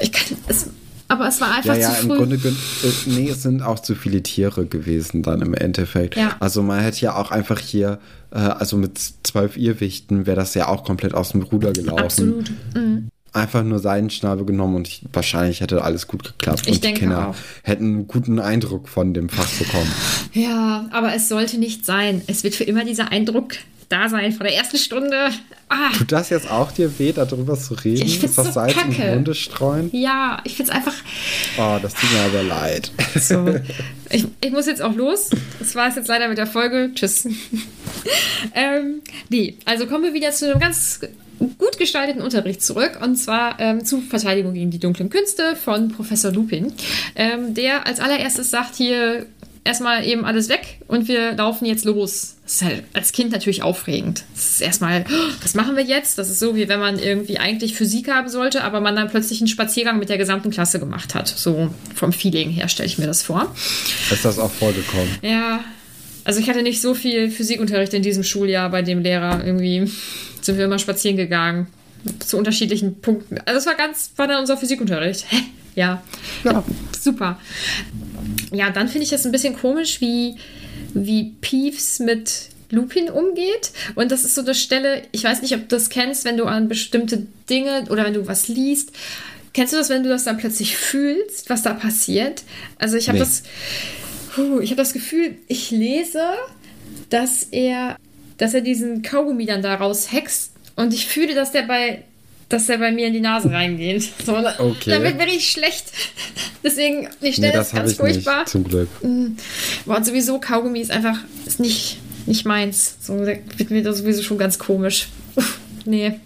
[0.01, 0.67] ich kann es.
[1.07, 2.07] Aber es war einfach ja, ja, zu früh.
[2.07, 6.15] Ja, im Grunde, äh, nee, es sind auch zu viele Tiere gewesen dann im Endeffekt.
[6.15, 6.37] Ja.
[6.39, 7.99] Also man hätte ja auch einfach hier,
[8.31, 12.03] äh, also mit zwölf Irrwichten wäre das ja auch komplett aus dem Ruder gelaufen.
[12.03, 12.51] Absolut.
[12.73, 16.63] Mhm einfach nur seinen Schnabel genommen und ich, wahrscheinlich hätte alles gut geklappt.
[16.65, 17.35] Ich und denke die Kinder auch.
[17.63, 19.91] hätten einen guten Eindruck von dem Fach bekommen.
[20.33, 22.21] Ja, aber es sollte nicht sein.
[22.27, 23.55] Es wird für immer dieser Eindruck
[23.89, 25.29] da sein von der ersten Stunde.
[25.67, 25.91] Ah.
[25.97, 28.05] Tut das jetzt auch dir weh, darüber zu reden?
[28.05, 29.03] Ich find's das so Salz kacke.
[29.03, 29.89] in Wunde streuen?
[29.91, 30.93] Ja, ich finde es einfach.
[31.57, 32.91] Oh, das tut mir aber leid.
[33.15, 33.59] So.
[34.13, 35.29] Ich, ich muss jetzt auch los.
[35.59, 36.91] Das war es jetzt leider mit der Folge.
[36.93, 37.25] Tschüss.
[38.53, 40.99] ähm, nee, also kommen wir wieder zu einem ganz
[41.57, 46.31] gut gestalteten Unterricht zurück und zwar ähm, zu Verteidigung gegen die dunklen Künste von Professor
[46.31, 46.73] Lupin,
[47.15, 49.25] ähm, der als allererstes sagt hier
[49.63, 52.35] erstmal eben alles weg und wir laufen jetzt los.
[52.43, 54.23] Das ist halt als Kind natürlich aufregend.
[54.33, 55.05] Das ist erstmal,
[55.41, 56.17] was machen wir jetzt?
[56.17, 59.39] Das ist so, wie wenn man irgendwie eigentlich Physik haben sollte, aber man dann plötzlich
[59.39, 61.27] einen Spaziergang mit der gesamten Klasse gemacht hat.
[61.27, 63.53] So vom Feeling her stelle ich mir das vor.
[64.11, 65.17] Ist das auch vorgekommen?
[65.21, 65.63] Ja.
[66.23, 69.89] Also ich hatte nicht so viel Physikunterricht in diesem Schuljahr bei dem Lehrer irgendwie
[70.41, 71.67] sind wir immer spazieren gegangen.
[72.19, 73.37] Zu unterschiedlichen Punkten.
[73.45, 75.25] Also es war ganz, war dann unser Physikunterricht.
[75.29, 75.37] Hä?
[75.75, 76.03] Ja.
[76.43, 76.63] ja.
[76.99, 77.39] Super.
[78.51, 80.35] Ja, dann finde ich das ein bisschen komisch, wie,
[80.93, 83.71] wie Peeves mit Lupin umgeht.
[83.95, 86.45] Und das ist so eine Stelle, ich weiß nicht, ob du das kennst, wenn du
[86.45, 88.91] an bestimmte Dinge oder wenn du was liest.
[89.53, 92.43] Kennst du das, wenn du das dann plötzlich fühlst, was da passiert?
[92.79, 93.25] Also ich habe nee.
[93.25, 93.43] das,
[94.61, 96.23] ich habe das Gefühl, ich lese,
[97.09, 97.97] dass er
[98.37, 102.03] dass er diesen Kaugummi dann daraus hext und ich fühle, dass der bei
[102.49, 104.09] dass der bei mir in die Nase reingeht.
[104.25, 104.89] So, okay.
[104.89, 105.85] Dann wird mir richtig schlecht.
[106.63, 108.39] Deswegen, ich stelle nee, das, das ganz furchtbar.
[108.39, 108.89] Nicht, zum Glück.
[109.01, 109.37] Mm.
[109.85, 112.97] Boah, und sowieso, Kaugummi ist einfach ist nicht, nicht meins.
[112.99, 115.07] So wird mir das sowieso schon ganz komisch.
[115.85, 116.19] nee.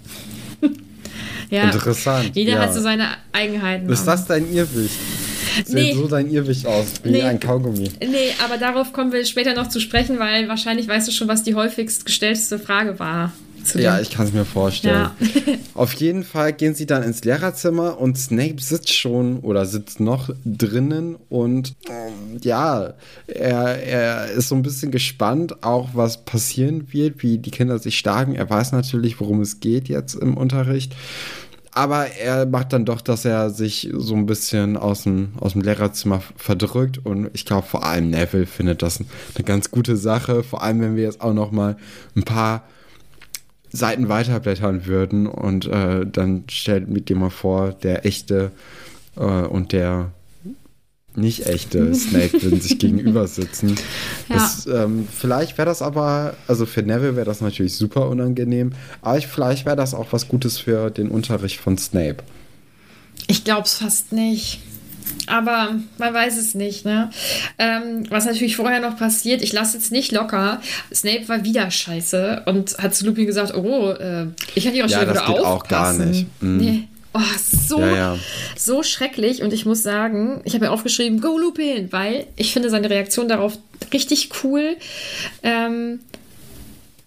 [1.50, 1.64] ja.
[1.64, 2.32] Interessant.
[2.34, 2.60] Jeder ja.
[2.60, 3.90] hat so seine Eigenheiten.
[3.90, 4.96] Ist das dein Irrwicht?
[5.68, 5.94] Nee.
[5.94, 7.22] so dein Irrwicht aus, wie nee.
[7.22, 7.90] ein Kaugummi.
[8.00, 11.44] Nee, aber darauf kommen wir später noch zu sprechen, weil wahrscheinlich weißt du schon, was
[11.44, 13.32] die häufigst gestellte Frage war.
[13.74, 15.10] Ja, ich kann es mir vorstellen.
[15.20, 15.54] Ja.
[15.74, 20.30] Auf jeden Fall gehen sie dann ins Lehrerzimmer und Snape sitzt schon oder sitzt noch
[20.46, 22.94] drinnen und ähm, ja,
[23.28, 27.98] er, er ist so ein bisschen gespannt, auch was passieren wird, wie die Kinder sich
[27.98, 28.36] schlagen.
[28.36, 30.94] Er weiß natürlich, worum es geht jetzt im Unterricht
[31.76, 35.62] aber er macht dann doch, dass er sich so ein bisschen aus dem, aus dem
[35.62, 37.00] Lehrerzimmer verdrückt.
[37.04, 39.02] Und ich glaube vor allem Neville findet das
[39.36, 41.76] eine ganz gute Sache, vor allem wenn wir jetzt auch noch mal
[42.16, 42.64] ein paar
[43.72, 45.28] Seiten weiterblättern würden.
[45.28, 48.52] Und äh, dann stellt mit dir mal vor, der echte
[49.18, 50.12] äh, und der
[51.18, 53.76] nicht echte Snape würden sich gegenüber sitzen.
[54.30, 54.36] Ja.
[54.36, 59.18] Das, ähm, vielleicht wäre das aber, also für Neville wäre das natürlich super unangenehm, aber
[59.18, 62.18] ich, vielleicht wäre das auch was Gutes für den Unterricht von Snape.
[63.28, 64.60] Ich glaube es fast nicht.
[65.28, 67.10] Aber man weiß es nicht, ne?
[67.58, 70.62] Ähm, was natürlich vorher noch passiert, ich lasse jetzt nicht locker.
[70.94, 74.98] Snape war wieder scheiße und hat zu Lupin gesagt, oh, äh, ich kann ihre ja,
[74.98, 75.46] Stelle wieder aufpassen.
[75.46, 76.28] auch gar nicht.
[76.42, 76.58] Mhm.
[76.58, 76.88] Nee.
[77.18, 78.20] Oh, so, ja, ja.
[78.58, 79.42] so schrecklich.
[79.42, 83.30] Und ich muss sagen, ich habe ja aufgeschrieben, Go Lupin, weil ich finde seine Reaktion
[83.30, 83.58] darauf
[83.94, 84.76] richtig cool.
[85.42, 86.02] Ähm,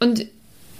[0.00, 0.24] und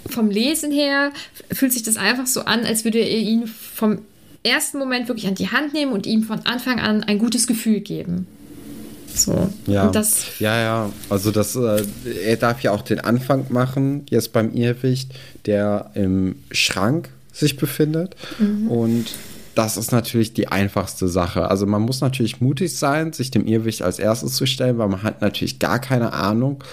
[0.09, 1.11] vom Lesen her
[1.51, 3.99] fühlt sich das einfach so an, als würde er ihn vom
[4.41, 7.81] ersten Moment wirklich an die Hand nehmen und ihm von Anfang an ein gutes Gefühl
[7.81, 8.25] geben.
[9.13, 9.49] So.
[9.67, 9.91] Ja,
[10.39, 10.89] ja, ja.
[11.09, 11.85] Also das, äh,
[12.25, 15.11] er darf ja auch den Anfang machen, jetzt beim Irrwicht,
[15.45, 17.09] der im Schrank
[17.39, 18.15] sich befindet.
[18.39, 18.67] Mhm.
[18.67, 19.05] Und
[19.55, 21.49] das ist natürlich die einfachste Sache.
[21.49, 25.03] Also man muss natürlich mutig sein, sich dem Irrwicht als erstes zu stellen, weil man
[25.03, 26.63] hat natürlich gar keine Ahnung,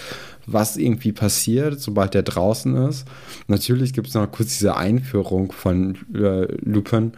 [0.47, 3.05] was irgendwie passiert, sobald der draußen ist.
[3.49, 7.13] Natürlich gibt es noch kurz diese Einführung von äh, Lupin,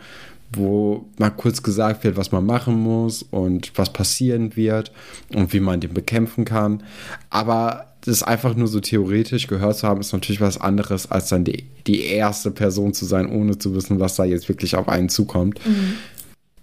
[0.53, 4.93] wo mal kurz gesagt wird, was man machen muss und was passieren wird
[5.35, 6.83] und wie man den bekämpfen kann.
[7.29, 11.45] Aber das einfach nur so theoretisch gehört zu haben, ist natürlich was anderes, als dann
[11.45, 15.09] die, die erste Person zu sein, ohne zu wissen, was da jetzt wirklich auf einen
[15.09, 15.61] zukommt.
[15.67, 15.95] Mhm.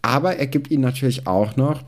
[0.02, 1.84] Aber er gibt ihnen natürlich auch noch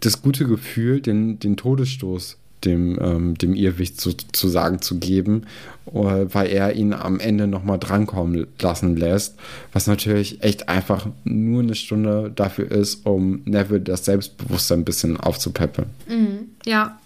[0.00, 5.46] das gute Gefühl, den, den Todesstoß dem, ähm, dem Irrwicht zu, zu sagen zu geben,
[5.86, 9.36] äh, weil er ihn am Ende nochmal drankommen lassen lässt,
[9.72, 15.18] was natürlich echt einfach nur eine Stunde dafür ist, um Neville das Selbstbewusstsein ein bisschen
[15.18, 15.88] aufzupeppeln.
[16.08, 16.50] Mhm.
[16.66, 16.99] Ja,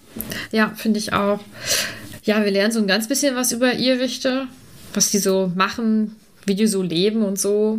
[0.53, 1.41] ja, finde ich auch.
[2.25, 4.47] Ja, wir lernen so ein ganz bisschen was über Irrwichte,
[4.95, 7.79] was die so machen, wie die so leben und so.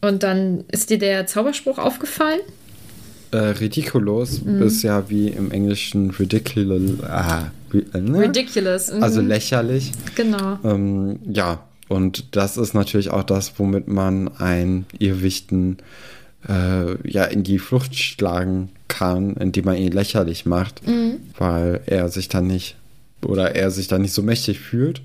[0.00, 2.40] Und dann ist dir der Zauberspruch aufgefallen?
[3.30, 4.62] Äh, ridiculous mhm.
[4.62, 7.02] ist ja wie im Englischen ridiculous.
[7.04, 8.20] Ah, äh, ne?
[8.20, 8.92] Ridiculous.
[8.92, 9.02] Mhm.
[9.02, 9.92] Also lächerlich.
[10.14, 10.58] Genau.
[10.64, 15.82] Ähm, ja, und das ist natürlich auch das, womit man ein Irrwichten äh,
[16.46, 21.20] ja in die Flucht schlagen kann, indem man ihn lächerlich macht, mhm.
[21.36, 22.76] weil er sich dann nicht
[23.22, 25.02] oder er sich dann nicht so mächtig fühlt.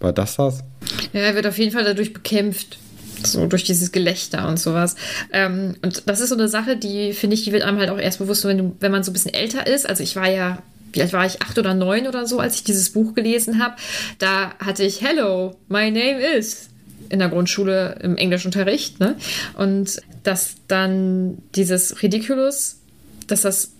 [0.00, 0.64] War das das?
[1.12, 2.78] Ja, er wird auf jeden Fall dadurch bekämpft.
[3.24, 4.96] So durch dieses Gelächter und sowas.
[5.32, 7.98] Ähm, und das ist so eine Sache, die finde ich, die wird einem halt auch
[7.98, 9.88] erst bewusst, wenn, du, wenn man so ein bisschen älter ist.
[9.88, 10.60] Also ich war ja
[11.00, 13.76] alt war ich, acht oder neun oder so, als ich dieses Buch gelesen habe.
[14.18, 16.71] Da hatte ich Hello, my name is
[17.08, 19.00] in der Grundschule im Englischunterricht.
[19.00, 19.16] Ne?
[19.56, 22.78] Und dass dann dieses Ridiculous,
[23.26, 23.72] dass das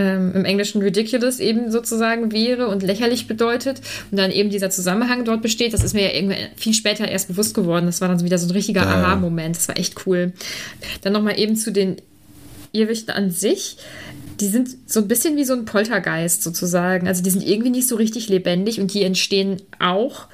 [0.00, 5.24] ähm, im Englischen ridiculous eben sozusagen wäre und lächerlich bedeutet und dann eben dieser Zusammenhang
[5.24, 7.86] dort besteht, das ist mir ja irgendwann viel später erst bewusst geworden.
[7.86, 8.88] Das war dann so wieder so ein richtiger ja.
[8.88, 9.56] Aha-Moment.
[9.56, 10.32] Das war echt cool.
[11.02, 11.96] Dann nochmal eben zu den
[12.72, 13.76] Irrwichten an sich.
[14.40, 17.06] Die sind so ein bisschen wie so ein Poltergeist sozusagen.
[17.06, 20.28] Also die sind irgendwie nicht so richtig lebendig und die entstehen auch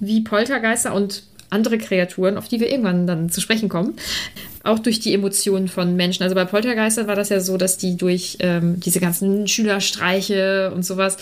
[0.00, 3.94] wie Poltergeister und andere Kreaturen, auf die wir irgendwann dann zu sprechen kommen,
[4.64, 6.22] auch durch die Emotionen von Menschen.
[6.22, 10.84] Also bei Poltergeistern war das ja so, dass die durch ähm, diese ganzen Schülerstreiche und
[10.84, 11.16] sowas,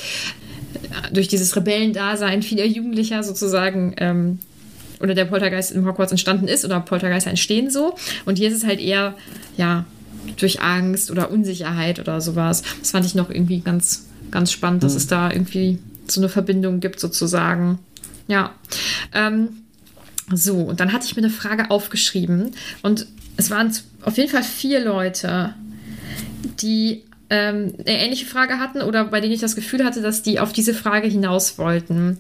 [1.13, 4.39] durch dieses Rebellendasein vieler Jugendlicher sozusagen ähm,
[5.01, 7.95] oder der Poltergeist im Hogwarts entstanden ist oder Poltergeister entstehen so.
[8.25, 9.15] Und hier ist es halt eher,
[9.57, 9.85] ja,
[10.39, 12.63] durch Angst oder Unsicherheit oder sowas.
[12.81, 14.99] Das fand ich noch irgendwie ganz, ganz spannend, dass mhm.
[14.99, 17.79] es da irgendwie so eine Verbindung gibt sozusagen.
[18.29, 18.55] Ja.
[19.15, 19.49] Ähm,
[20.33, 24.43] so, und dann hatte ich mir eine Frage aufgeschrieben und es waren auf jeden Fall
[24.43, 25.55] vier Leute,
[26.61, 30.41] die ähm, eine ähnliche Frage hatten oder bei denen ich das Gefühl hatte, dass die
[30.41, 32.19] auf diese Frage hinaus wollten.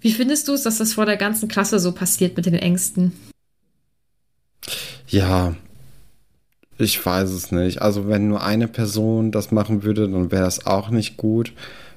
[0.00, 3.12] Wie findest du es, dass das vor der ganzen Klasse so passiert mit den Ängsten?
[5.08, 5.54] Ja,
[6.78, 7.80] ich weiß es nicht.
[7.80, 11.52] Also wenn nur eine Person das machen würde, dann wäre das auch nicht gut.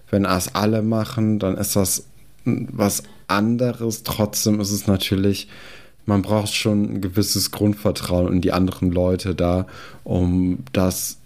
[0.09, 2.05] Wenn das alle machen, dann ist das
[2.45, 4.03] was anderes.
[4.03, 5.47] Trotzdem ist es natürlich,
[6.05, 9.67] man braucht schon ein gewisses Grundvertrauen in die anderen Leute da,
[10.03, 11.17] um das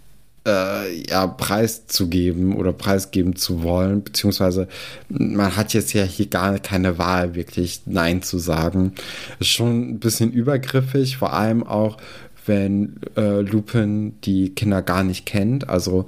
[0.46, 4.68] äh, ja, preiszugeben oder preisgeben zu wollen, beziehungsweise
[5.08, 8.92] man hat jetzt ja hier gar keine Wahl, wirklich Nein zu sagen.
[9.38, 11.96] Ist schon ein bisschen übergriffig, vor allem auch,
[12.44, 15.68] wenn äh, Lupin die Kinder gar nicht kennt.
[15.68, 16.06] Also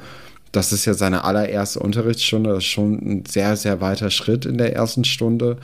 [0.55, 2.51] das ist ja seine allererste Unterrichtsstunde.
[2.51, 5.59] Das ist schon ein sehr, sehr weiter Schritt in der ersten Stunde.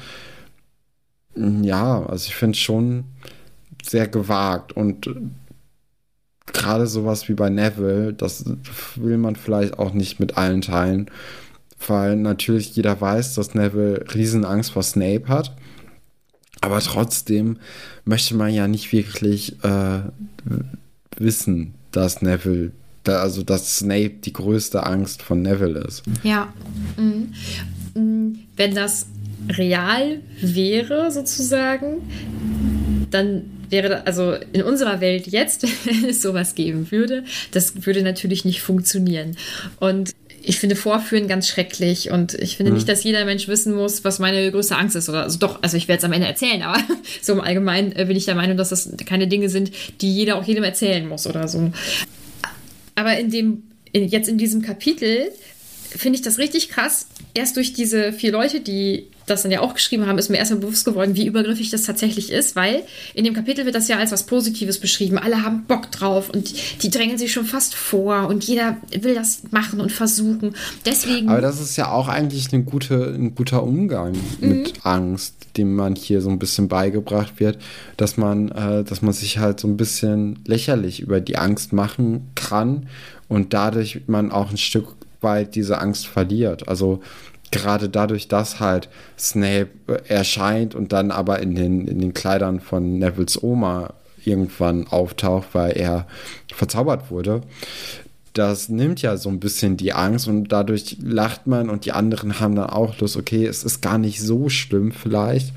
[1.37, 3.05] Ja, also ich finde es schon
[3.83, 5.09] sehr gewagt und
[6.47, 8.45] gerade sowas wie bei Neville, das
[8.97, 11.09] will man vielleicht auch nicht mit allen teilen,
[11.87, 15.57] weil natürlich jeder weiß, dass Neville Riesenangst vor Snape hat.
[16.61, 17.59] Aber trotzdem
[18.05, 20.01] möchte man ja nicht wirklich äh,
[21.17, 22.73] wissen, dass Neville
[23.05, 26.03] da, also dass Snape die größte Angst von Neville ist.
[26.23, 26.53] Ja.
[26.97, 27.33] Mhm.
[27.95, 28.39] mhm.
[28.57, 29.07] Wenn das
[29.49, 32.03] real wäre, sozusagen,
[33.11, 38.45] dann wäre, also in unserer Welt jetzt, wenn es sowas geben würde, das würde natürlich
[38.45, 39.37] nicht funktionieren.
[39.79, 42.79] Und ich finde Vorführen ganz schrecklich und ich finde mhm.
[42.79, 45.09] nicht, dass jeder Mensch wissen muss, was meine größte Angst ist.
[45.09, 46.79] Oder also doch, also ich werde es am Ende erzählen, aber
[47.23, 50.37] so im Allgemeinen äh, bin ich der Meinung, dass das keine Dinge sind, die jeder
[50.37, 51.73] auch jedem erzählen muss oder so.
[53.01, 55.33] Aber in dem, in, jetzt in diesem Kapitel
[55.89, 57.07] finde ich das richtig krass.
[57.33, 60.61] Erst durch diese vier Leute, die das dann ja auch geschrieben haben, ist mir erstmal
[60.61, 62.83] bewusst geworden, wie übergriffig das tatsächlich ist, weil
[63.15, 65.19] in dem Kapitel wird das ja als was Positives beschrieben.
[65.19, 69.43] Alle haben Bock drauf und die drängen sich schon fast vor und jeder will das
[69.51, 70.55] machen und versuchen.
[70.85, 71.29] Deswegen.
[71.29, 74.49] Aber das ist ja auch eigentlich eine gute, ein guter Umgang mhm.
[74.49, 77.59] mit Angst, dem man hier so ein bisschen beigebracht wird,
[77.97, 82.31] dass man, äh, dass man sich halt so ein bisschen lächerlich über die Angst machen
[82.35, 82.87] kann
[83.29, 86.69] und dadurch man auch ein Stück weit diese Angst verliert.
[86.69, 87.01] Also
[87.51, 89.69] gerade dadurch, dass halt Snape
[90.09, 95.73] erscheint und dann aber in den, in den Kleidern von Nevils Oma irgendwann auftaucht, weil
[95.73, 96.07] er
[96.53, 97.43] verzaubert wurde,
[98.33, 102.39] das nimmt ja so ein bisschen die Angst und dadurch lacht man und die anderen
[102.39, 105.53] haben dann auch Lust, okay, es ist gar nicht so schlimm vielleicht.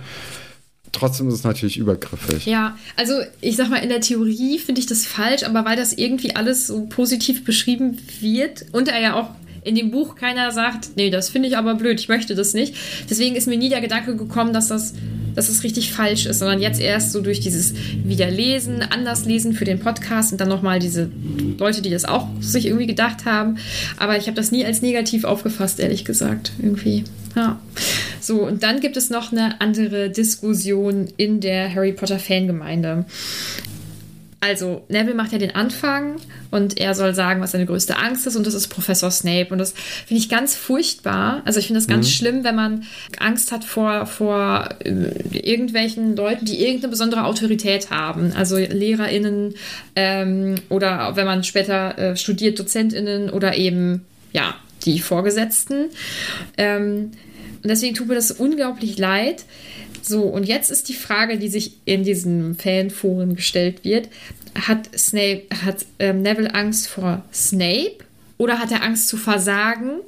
[0.92, 2.46] Trotzdem ist es natürlich übergriffig.
[2.46, 5.94] Ja, also ich sag mal, in der Theorie finde ich das falsch, aber weil das
[5.94, 9.30] irgendwie alles so positiv beschrieben wird und er ja auch
[9.64, 12.76] in dem Buch keiner sagt, nee, das finde ich aber blöd, ich möchte das nicht.
[13.10, 14.94] Deswegen ist mir nie der Gedanke gekommen, dass das,
[15.36, 17.74] dass das richtig falsch ist, sondern jetzt erst so durch dieses
[18.04, 21.10] Wiederlesen, Anderslesen für den Podcast und dann nochmal diese
[21.58, 23.58] Leute, die das auch sich irgendwie gedacht haben.
[23.98, 27.04] Aber ich habe das nie als negativ aufgefasst, ehrlich gesagt, irgendwie.
[27.36, 27.60] Ja.
[28.20, 33.06] So, und dann gibt es noch eine andere Diskussion in der Harry Potter Fangemeinde.
[34.46, 36.18] Also, Neville macht ja den Anfang
[36.52, 39.48] und er soll sagen, was seine größte Angst ist, und das ist Professor Snape.
[39.52, 39.72] Und das
[40.06, 41.42] finde ich ganz furchtbar.
[41.46, 42.12] Also, ich finde das ganz mhm.
[42.12, 42.84] schlimm, wenn man
[43.20, 44.92] Angst hat vor, vor äh,
[45.32, 48.34] irgendwelchen Leuten, die irgendeine besondere Autorität haben.
[48.34, 49.56] Also LehrerInnen
[49.96, 55.86] ähm, oder wenn man später äh, studiert, DozentInnen oder eben, ja, die Vorgesetzten.
[56.58, 57.12] Ähm,
[57.64, 59.46] und deswegen tut mir das unglaublich leid.
[60.02, 64.10] So, und jetzt ist die Frage, die sich in diesen Fanforen gestellt wird:
[64.56, 67.96] Hat Snape, hat ähm, Neville Angst vor Snape
[68.38, 70.02] oder hat er Angst zu versagen?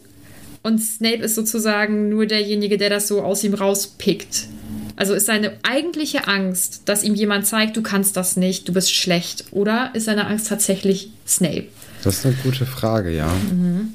[0.63, 4.47] Und Snape ist sozusagen nur derjenige, der das so aus ihm rauspickt.
[4.95, 8.93] Also ist seine eigentliche Angst, dass ihm jemand zeigt, du kannst das nicht, du bist
[8.93, 11.65] schlecht, oder ist seine Angst tatsächlich Snape?
[12.03, 13.27] Das ist eine gute Frage, ja.
[13.51, 13.93] Mhm.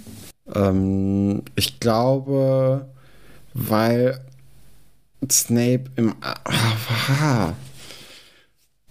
[0.55, 2.87] Ähm, ich glaube,
[3.55, 4.21] weil
[5.31, 6.15] Snape im.
[6.21, 7.53] Ah,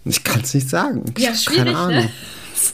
[0.04, 1.04] ich kann es nicht sagen.
[1.16, 1.78] Ich ja, schwierig, keine ne?
[1.78, 2.04] Ahnung.
[2.04, 2.10] Ne?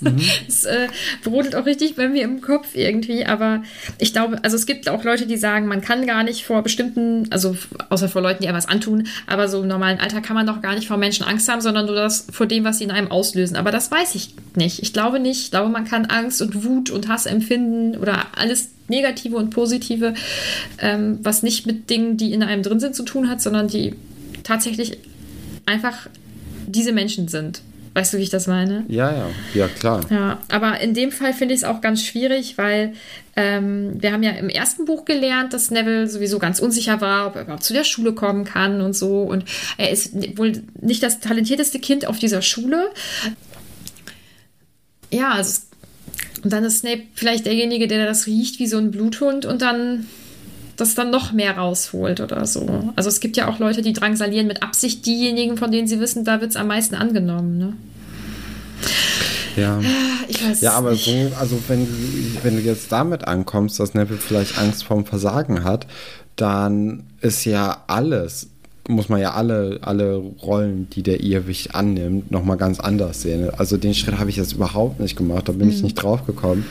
[0.00, 0.20] Mhm.
[0.48, 0.88] Es äh,
[1.22, 3.62] brodelt auch richtig bei mir im Kopf irgendwie, aber
[3.98, 7.26] ich glaube, also es gibt auch Leute, die sagen, man kann gar nicht vor bestimmten,
[7.30, 7.56] also
[7.88, 10.62] außer vor Leuten, die einem was antun, aber so im normalen Alter kann man doch
[10.62, 13.10] gar nicht vor Menschen Angst haben, sondern nur das vor dem, was sie in einem
[13.10, 13.56] auslösen.
[13.56, 14.82] Aber das weiß ich nicht.
[14.82, 15.42] Ich glaube nicht.
[15.42, 20.14] Ich glaube, man kann Angst und Wut und Hass empfinden oder alles Negative und Positive,
[20.78, 23.94] ähm, was nicht mit Dingen, die in einem drin sind, zu tun hat, sondern die
[24.42, 24.98] tatsächlich
[25.66, 26.08] einfach
[26.66, 27.62] diese Menschen sind.
[27.96, 28.84] Weißt du, wie ich das meine?
[28.88, 30.04] Ja, ja, ja, klar.
[30.10, 32.92] Ja, aber in dem Fall finde ich es auch ganz schwierig, weil
[33.36, 37.36] ähm, wir haben ja im ersten Buch gelernt, dass Neville sowieso ganz unsicher war, ob
[37.36, 39.22] er überhaupt zu der Schule kommen kann und so.
[39.22, 39.46] Und
[39.78, 42.90] er ist wohl nicht das talentierteste Kind auf dieser Schule.
[45.10, 45.62] Ja, also
[46.44, 50.06] und dann ist Snape vielleicht derjenige, der das riecht wie so ein Bluthund und dann
[50.76, 52.92] das dann noch mehr rausholt oder so.
[52.96, 56.24] Also es gibt ja auch Leute, die drangsalieren mit Absicht diejenigen, von denen sie wissen,
[56.24, 57.58] da wird es am meisten angenommen.
[57.58, 57.72] Ne?
[59.56, 59.80] Ja.
[60.28, 61.04] Ich weiß ja, aber nicht.
[61.04, 61.86] so, also wenn,
[62.42, 65.86] wenn du jetzt damit ankommst, dass Neville vielleicht Angst vorm Versagen hat,
[66.34, 68.48] dann ist ja alles
[68.88, 73.50] muss man ja alle, alle Rollen, die der Irrwicht annimmt, nochmal ganz anders sehen.
[73.50, 75.72] Also den Schritt habe ich jetzt überhaupt nicht gemacht, da bin mhm.
[75.72, 76.64] ich nicht drauf gekommen.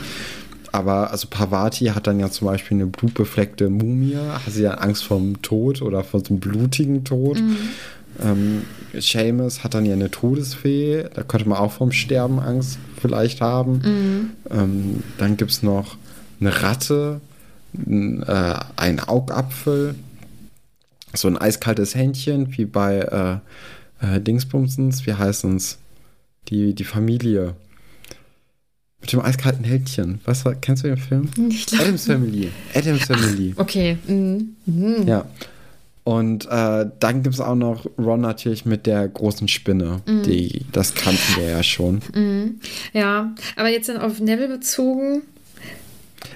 [0.76, 5.04] Aber also Pavati hat dann ja zum Beispiel eine blutbefleckte Mumie, hat sie ja Angst
[5.04, 7.40] vom Tod oder vor so einem blutigen Tod.
[7.40, 7.56] Mhm.
[8.22, 8.62] Ähm,
[8.92, 13.72] Seamus hat dann ja eine Todesfee, da könnte man auch vom Sterben Angst vielleicht haben.
[13.72, 14.30] Mhm.
[14.50, 15.96] Ähm, dann gibt es noch
[16.40, 17.22] eine Ratte,
[17.72, 19.94] ein, äh, ein Augapfel,
[21.14, 22.98] so ein eiskaltes Händchen, wie bei
[24.02, 25.78] äh, äh, Dingsbumsens, wie heißt es?
[26.48, 27.54] Die, die Familie.
[29.06, 30.20] Mit dem eiskalten Händchen.
[30.24, 31.30] Was kennst du den Film?
[31.48, 32.50] Ich Adams Family.
[32.74, 33.54] Adams Family.
[33.54, 33.98] Ach, okay.
[34.08, 34.56] Mhm.
[34.66, 35.06] Mhm.
[35.06, 35.26] Ja.
[36.02, 40.00] Und äh, dann gibt es auch noch Ron natürlich mit der großen Spinne.
[40.06, 40.22] Mhm.
[40.24, 42.00] Die, das kannten wir ja schon.
[42.14, 42.58] Mhm.
[42.92, 45.22] Ja, aber jetzt dann auf Neville bezogen,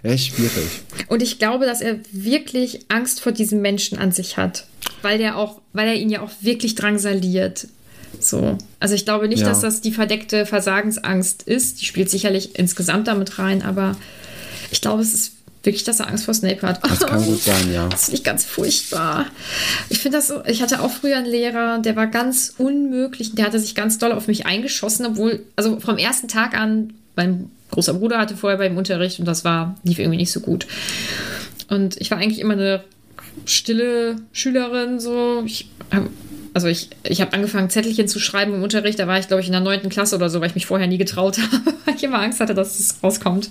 [0.04, 0.82] Echt schwierig.
[1.08, 4.66] Und ich glaube, dass er wirklich Angst vor diesem Menschen an sich hat.
[5.02, 7.66] Weil der auch, weil er ihn ja auch wirklich drangsaliert.
[8.18, 8.58] So.
[8.80, 9.48] Also ich glaube nicht, ja.
[9.48, 11.80] dass das die verdeckte Versagensangst ist.
[11.80, 13.96] Die spielt sicherlich insgesamt damit rein, aber
[14.70, 16.82] ich glaube, es ist wirklich, dass er Angst vor Snape hat.
[16.82, 17.86] Das kann gut sein, ja.
[17.90, 19.26] Das ist nicht ganz furchtbar.
[19.88, 23.46] Ich finde das so, ich hatte auch früher einen Lehrer, der war ganz unmöglich, der
[23.46, 27.94] hatte sich ganz doll auf mich eingeschossen, obwohl, also vom ersten Tag an, mein großer
[27.94, 30.66] Bruder hatte vorher beim Unterricht und das war, lief irgendwie nicht so gut.
[31.68, 32.82] Und ich war eigentlich immer eine
[33.44, 35.42] stille Schülerin, so.
[35.44, 36.04] Ich hab,
[36.52, 38.98] also ich, ich habe angefangen, Zettelchen zu schreiben im Unterricht.
[38.98, 40.86] Da war ich, glaube ich, in der neunten Klasse oder so, weil ich mich vorher
[40.86, 43.50] nie getraut habe, weil ich immer Angst hatte, dass es rauskommt.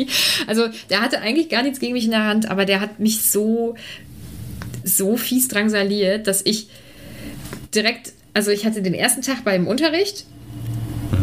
[0.46, 3.22] also der hatte eigentlich gar nichts gegen mich in der Hand, aber der hat mich
[3.22, 3.76] so,
[4.84, 6.68] so fies drangsaliert, dass ich
[7.74, 10.24] direkt, also ich hatte den ersten Tag beim Unterricht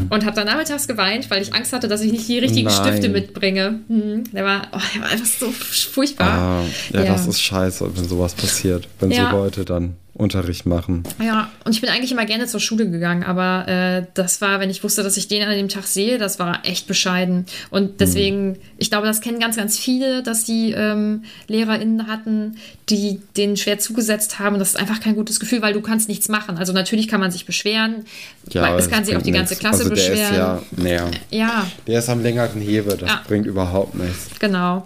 [0.09, 2.87] und habe dann nachmittags geweint, weil ich Angst hatte, dass ich nicht die richtigen Nein.
[2.87, 3.81] Stifte mitbringe.
[3.87, 6.27] Hm, der, war, oh, der war einfach so furchtbar.
[6.27, 6.63] Ah,
[6.93, 8.87] ja, ja, das ist scheiße, wenn sowas passiert.
[8.99, 9.29] Wenn ja.
[9.29, 11.03] so Leute dann Unterricht machen.
[11.23, 14.71] Ja, und ich bin eigentlich immer gerne zur Schule gegangen, aber äh, das war, wenn
[14.71, 17.45] ich wusste, dass ich den an dem Tag sehe, das war echt bescheiden.
[17.69, 18.61] Und deswegen, hm.
[18.79, 22.57] ich glaube, das kennen ganz, ganz viele, dass die ähm, LehrerInnen hatten,
[22.89, 24.57] die denen schwer zugesetzt haben.
[24.57, 26.57] Das ist einfach kein gutes Gefühl, weil du kannst nichts machen.
[26.57, 28.05] Also natürlich kann man sich beschweren,
[28.49, 30.33] ja, weil es kann sich auch die ganze Klasse also der beschweren.
[30.33, 31.11] Ist ja, näher.
[31.29, 31.67] ja.
[31.85, 33.21] Der ist am längeren Hebel, das ja.
[33.27, 34.29] bringt überhaupt nichts.
[34.39, 34.83] Genau.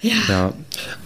[0.00, 0.14] Ja.
[0.28, 0.52] Ja.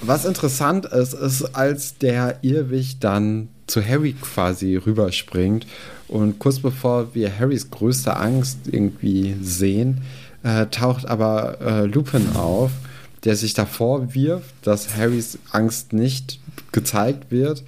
[0.03, 3.40] Was interessant ist, ist, als der Irrwig dann
[3.71, 5.67] zu Harry quasi rüberspringt
[6.09, 10.03] und kurz bevor wir Harrys größte Angst irgendwie sehen,
[10.43, 12.73] äh, taucht aber äh, Lupin auf,
[13.25, 16.41] der sich davor wirft, dass Harrys Angst nicht
[16.73, 17.65] gezeigt wird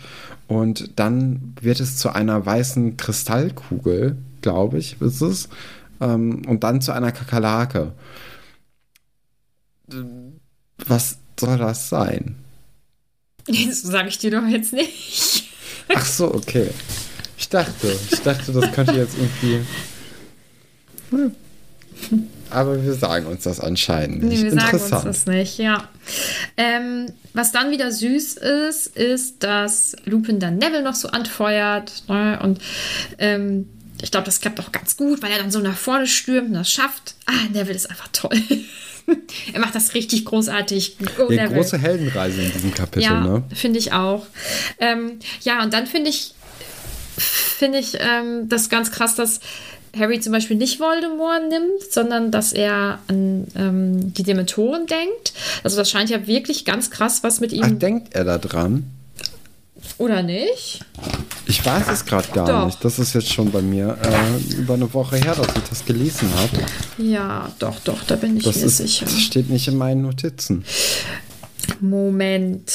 [0.49, 5.49] und dann wird es zu einer weißen Kristallkugel, glaube ich, ist es,
[6.01, 7.93] ähm, und dann zu einer Kakerlake.
[10.87, 12.37] Was soll das sein?
[13.45, 15.52] Das sage ich dir doch jetzt nicht.
[15.95, 16.71] Ach so, okay.
[17.39, 19.67] Ich dachte, ich dachte, das könnte jetzt irgendwie.
[22.51, 24.43] Aber wir sagen uns das anscheinend nicht.
[24.43, 25.07] Nee, wir sagen uns Interessant.
[25.07, 25.89] das nicht, ja.
[26.57, 32.05] Ähm, was dann wieder süß ist, ist, dass Lupin dann Neville noch so anfeuert.
[32.09, 32.39] Ne?
[32.43, 32.61] Und
[33.19, 33.69] ähm,
[34.03, 36.55] ich glaube, das klappt auch ganz gut, weil er dann so nach vorne stürmt und
[36.55, 37.15] das schafft.
[37.27, 38.37] Ah, Neville ist einfach toll.
[39.53, 40.97] er macht das richtig großartig.
[41.17, 43.43] Go, Ja, große Heldenreise in diesem Kapitel, Ja, ne?
[43.55, 44.27] finde ich auch.
[44.79, 46.35] Ähm, ja, und dann finde ich,
[47.17, 49.41] finde ich ähm, das ganz krass, dass
[49.97, 55.35] Harry zum Beispiel nicht Voldemort nimmt, sondern dass er an ähm, die Dementoren denkt.
[55.63, 58.85] Also das scheint ja wirklich ganz krass was mit ihm, Ach, denkt er da dran?
[59.99, 60.81] Oder nicht?
[61.47, 62.67] Ich weiß es gerade gar Doch.
[62.67, 62.85] nicht.
[62.85, 66.29] Das ist jetzt schon bei mir äh, über eine Woche her, dass ich das gelesen
[66.37, 66.65] habe.
[66.99, 69.05] Ja, doch, doch, da bin ich Das, mir ist, sicher.
[69.07, 70.65] das steht nicht in meinen Notizen.
[71.81, 72.71] Moment.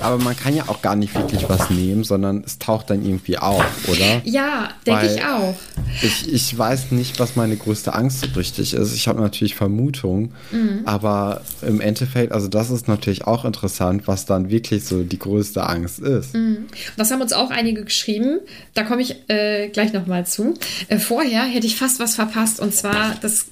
[0.00, 3.38] Aber man kann ja auch gar nicht wirklich was nehmen, sondern es taucht dann irgendwie
[3.38, 4.20] auf, oder?
[4.24, 5.54] Ja, denke ich auch.
[6.02, 8.94] Ich, ich weiß nicht, was meine größte Angst so richtig ist.
[8.94, 10.82] Ich habe natürlich Vermutungen, Mhm.
[10.84, 15.66] aber im Endeffekt, also das ist natürlich auch interessant, was dann wirklich so die größte
[15.66, 16.34] Angst ist.
[16.34, 16.66] Mhm.
[16.96, 18.40] Das haben uns auch einige geschrieben.
[18.74, 20.54] Da komme ich äh, gleich nochmal zu.
[20.88, 23.46] Äh, vorher hätte ich fast was verpasst und zwar das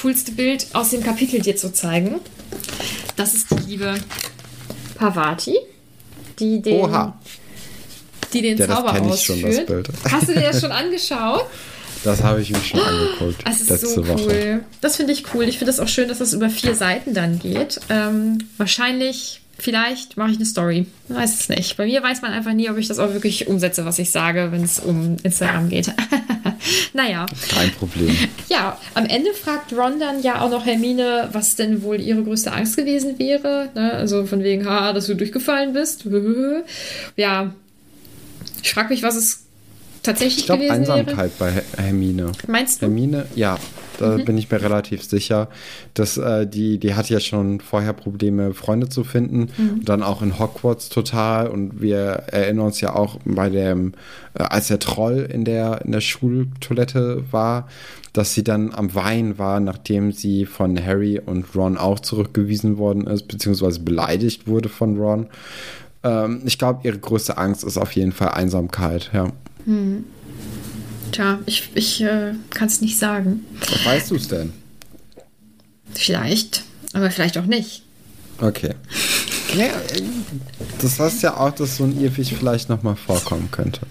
[0.00, 2.16] coolste Bild aus dem Kapitel dir zu zeigen.
[3.16, 3.94] Das ist die liebe
[4.94, 5.56] Parvati,
[6.38, 7.18] die den, Oha.
[8.32, 9.58] die den Ja, das Zauber kenn ich schon, ausführt.
[9.58, 9.88] das Bild.
[10.12, 11.44] Hast du dir das schon angeschaut?
[12.04, 14.24] Das habe ich mir schon angeguckt Das ist letzte so Woche.
[14.24, 14.64] cool.
[14.80, 15.44] Das finde ich cool.
[15.44, 17.78] Ich finde es auch schön, dass das über vier Seiten dann geht.
[17.90, 20.86] Ähm, wahrscheinlich, vielleicht mache ich eine Story.
[21.08, 21.76] Weiß es nicht.
[21.76, 24.48] Bei mir weiß man einfach nie, ob ich das auch wirklich umsetze, was ich sage,
[24.50, 25.92] wenn es um Instagram geht.
[26.92, 27.26] naja.
[27.48, 28.16] Kein Problem.
[28.48, 32.52] Ja, am Ende fragt Ron dann ja auch noch Hermine, was denn wohl ihre größte
[32.52, 33.68] Angst gewesen wäre.
[33.74, 33.92] Ne?
[33.92, 36.04] Also von wegen, ha, dass du durchgefallen bist.
[37.16, 37.52] ja.
[38.62, 39.44] Ich frage mich, was es
[40.02, 40.98] tatsächlich Ich glaube gewesen wäre.
[40.98, 42.32] Einsamkeit bei Her- Hermine.
[42.48, 42.86] Meinst du?
[42.86, 43.58] Hermine, ja,
[44.02, 44.24] da Mhm.
[44.24, 45.48] bin ich mir relativ sicher,
[45.94, 49.48] dass äh, die, die hat ja schon vorher Probleme, Freunde zu finden.
[49.56, 49.70] Mhm.
[49.78, 51.48] Und dann auch in Hogwarts total.
[51.48, 53.92] Und wir erinnern uns ja auch bei dem,
[54.34, 57.68] äh, als der Troll in der, in der Schultoilette war,
[58.12, 63.06] dass sie dann am Weinen war, nachdem sie von Harry und Ron auch zurückgewiesen worden
[63.06, 65.26] ist, beziehungsweise beleidigt wurde von Ron.
[66.04, 69.28] Ähm, ich glaube, ihre größte Angst ist auf jeden Fall Einsamkeit, ja.
[71.12, 73.44] Tja, ich, ich äh, kann es nicht sagen.
[73.60, 74.52] Was weißt du es denn?
[75.94, 77.82] Vielleicht, aber vielleicht auch nicht.
[78.40, 78.74] Okay.
[79.54, 79.66] Ja,
[80.80, 83.82] das heißt ja auch, dass so ein Irrwig vielleicht nochmal vorkommen könnte.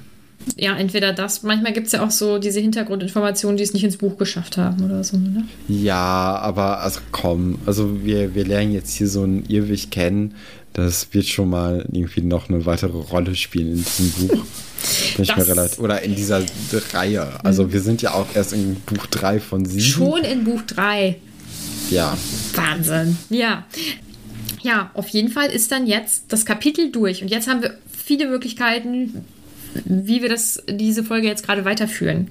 [0.56, 1.44] Ja, entweder das.
[1.44, 4.84] Manchmal gibt es ja auch so diese Hintergrundinformationen, die es nicht ins Buch geschafft haben
[4.84, 5.18] oder so.
[5.18, 5.46] Ne?
[5.68, 10.36] Ja, aber also komm, also wir, wir lernen jetzt hier so einen Irrwig kennen.
[10.74, 14.46] Das wird schon mal irgendwie noch eine weitere Rolle spielen in diesem Buch.
[15.16, 16.42] Bin ich mir relativ, oder in dieser
[16.94, 17.28] Reihe.
[17.44, 19.82] Also wir sind ja auch erst in Buch 3 von 7.
[19.82, 21.18] Schon in Buch 3.
[21.92, 22.18] Ja.
[22.56, 23.18] Wahnsinn.
[23.30, 23.66] Ja.
[24.64, 27.22] Ja, auf jeden Fall ist dann jetzt das Kapitel durch.
[27.22, 29.26] Und jetzt haben wir viele Möglichkeiten,
[29.86, 32.28] wie wir das, diese Folge jetzt gerade weiterführen.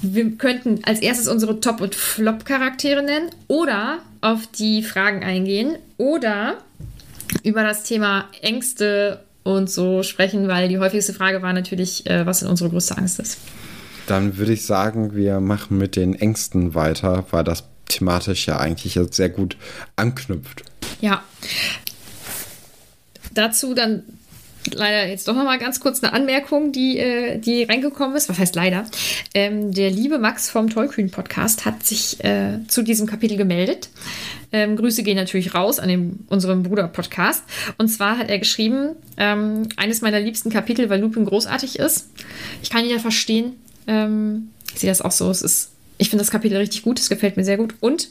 [0.00, 6.58] Wir könnten als erstes unsere Top- und Flop-Charaktere nennen oder auf die Fragen eingehen oder
[7.42, 12.40] über das Thema Ängste und so sprechen, weil die häufigste Frage war natürlich, äh, was
[12.40, 13.38] denn unsere größte Angst ist.
[14.06, 18.98] Dann würde ich sagen, wir machen mit den Ängsten weiter, weil das thematisch ja eigentlich
[19.10, 19.56] sehr gut
[19.96, 20.64] anknüpft.
[21.00, 21.22] Ja.
[23.34, 24.02] Dazu dann
[24.72, 28.28] leider jetzt doch noch mal ganz kurz eine Anmerkung, die, äh, die reingekommen ist.
[28.28, 28.84] Was heißt leider?
[29.34, 33.88] Ähm, der liebe Max vom Tollkühn-Podcast hat sich äh, zu diesem Kapitel gemeldet.
[34.52, 37.44] Ähm, Grüße gehen natürlich raus an den, unserem Bruder-Podcast.
[37.78, 42.10] Und zwar hat er geschrieben, ähm, eines meiner liebsten Kapitel, weil Lupin großartig ist.
[42.62, 43.54] Ich kann ihn ja verstehen.
[43.86, 45.30] Ähm, ich sehe das auch so.
[45.30, 47.76] Es ist ich finde das Kapitel richtig gut, es gefällt mir sehr gut.
[47.78, 48.08] Und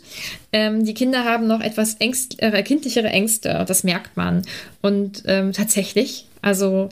[0.54, 4.43] ähm, die Kinder haben noch etwas Ängst, äh, kindlichere Ängste, das merkt man.
[4.82, 6.89] Und ähm, tatsächlich, also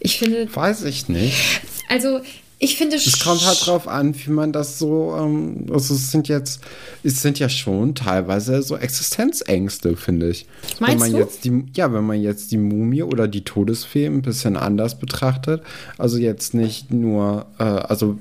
[0.00, 1.60] ich finde, Weiß ich nicht.
[1.88, 2.20] also
[2.60, 6.26] Ich finde Es kommt halt drauf an, wie man das so, ähm, also es sind
[6.26, 6.60] jetzt,
[7.04, 10.46] es sind ja schon teilweise so Existenzängste, finde ich.
[10.80, 11.18] Meinst wenn man du?
[11.18, 15.62] jetzt die, ja, wenn man jetzt die Mumie oder die Todesfee ein bisschen anders betrachtet,
[15.98, 18.18] also jetzt nicht nur, äh, also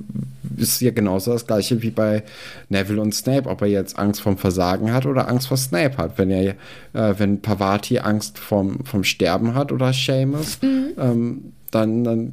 [0.57, 2.23] ist ja genauso das gleiche wie bei
[2.69, 6.17] Neville und Snape, ob er jetzt Angst vom Versagen hat oder Angst vor Snape hat.
[6.17, 6.55] Wenn er,
[6.93, 10.85] äh, wenn Pavati Angst vom, vom Sterben hat oder Seamus, Mhm.
[10.97, 11.41] ähm,
[11.71, 12.31] dann, dann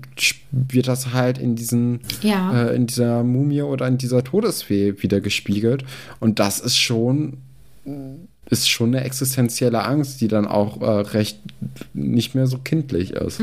[0.53, 2.66] wird das halt in diesen Ja.
[2.68, 5.85] äh, in dieser Mumie oder in dieser Todesfee wieder gespiegelt.
[6.20, 7.39] Und das ist schon
[8.51, 11.39] ist schon eine existenzielle Angst, die dann auch äh, recht
[11.95, 13.41] nicht mehr so kindlich ist.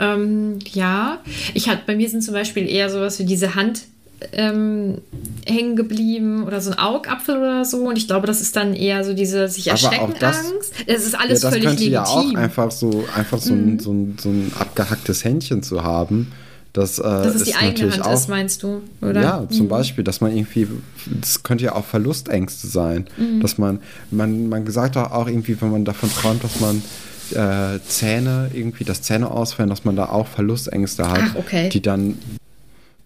[0.00, 1.18] Ähm, ja,
[1.54, 3.84] ich hatte bei mir sind zum Beispiel eher sowas wie diese Hand
[4.32, 4.98] ähm,
[5.46, 7.78] hängen geblieben oder so ein Augapfel oder so.
[7.88, 10.72] Und ich glaube, das ist dann eher so diese sich erschrecken das- Angst.
[10.86, 11.92] Es ist Ja, alles das völlig könnte legitim.
[11.92, 16.32] ja auch einfach so einfach so, ein, so, ein, so ein abgehacktes Händchen zu haben.
[16.74, 18.82] Das, äh, dass es die eigene Hand auch, ist, meinst du?
[19.00, 19.22] Oder?
[19.22, 20.66] Ja, zum Beispiel, dass man irgendwie,
[21.06, 23.40] das könnte ja auch Verlustängste sein, Mhm.
[23.40, 23.78] dass man,
[24.10, 26.82] man, man sagt doch auch irgendwie, wenn man davon träumt, dass man
[27.30, 31.68] äh, Zähne, irgendwie das Zähne ausfallen, dass man da auch Verlustängste hat, Ach, okay.
[31.68, 32.18] die dann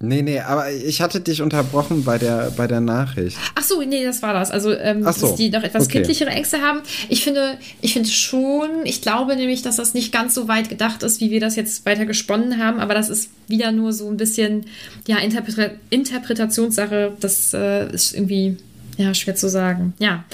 [0.00, 3.36] Nee, nee, aber ich hatte dich unterbrochen bei der, bei der Nachricht.
[3.56, 4.52] Ach so, nee, das war das.
[4.52, 5.98] Also, ähm, so, dass die noch etwas okay.
[5.98, 6.82] kindlichere Ängste haben.
[7.08, 11.02] Ich finde, ich finde schon, ich glaube nämlich, dass das nicht ganz so weit gedacht
[11.02, 14.16] ist, wie wir das jetzt weiter gesponnen haben, aber das ist wieder nur so ein
[14.16, 14.66] bisschen,
[15.08, 17.16] ja, Interpre Interpretationssache.
[17.18, 18.56] Das äh, ist irgendwie,
[18.98, 19.94] ja, schwer zu sagen.
[19.98, 20.24] Ja.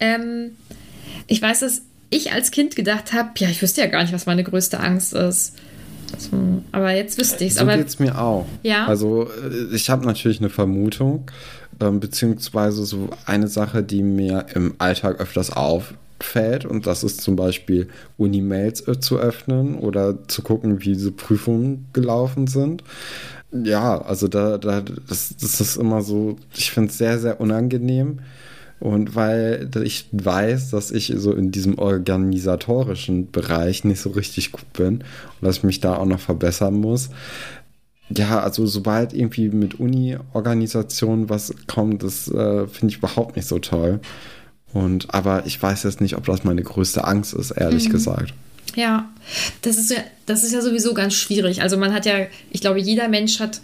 [0.00, 0.56] Ähm,
[1.28, 4.26] ich weiß, dass ich als Kind gedacht habe, ja, ich wüsste ja gar nicht, was
[4.26, 5.54] meine größte Angst ist.
[6.18, 7.56] So, aber jetzt wüsste ich es.
[7.56, 8.46] So Aber geht's mir auch.
[8.62, 8.86] Ja?
[8.86, 11.30] Also äh, ich habe natürlich eine Vermutung,
[11.80, 17.36] ähm, beziehungsweise so eine Sache, die mir im Alltag öfters auffällt und das ist zum
[17.36, 22.84] Beispiel Unimails äh, zu öffnen oder zu gucken, wie diese Prüfungen gelaufen sind.
[23.52, 28.20] Ja, also da, da das, das ist immer so, ich finde es sehr, sehr unangenehm.
[28.82, 34.72] Und weil ich weiß, dass ich so in diesem organisatorischen Bereich nicht so richtig gut
[34.72, 35.04] bin und
[35.42, 37.10] dass ich mich da auch noch verbessern muss.
[38.10, 43.60] Ja, also sobald irgendwie mit Uni-Organisationen was kommt, das äh, finde ich überhaupt nicht so
[43.60, 44.00] toll.
[44.72, 48.34] Und aber ich weiß jetzt nicht, ob das meine größte Angst ist, ehrlich gesagt.
[48.74, 49.08] Ja,
[49.60, 51.62] das ist ja, das ist ja sowieso ganz schwierig.
[51.62, 53.60] Also man hat ja, ich glaube, jeder Mensch hat,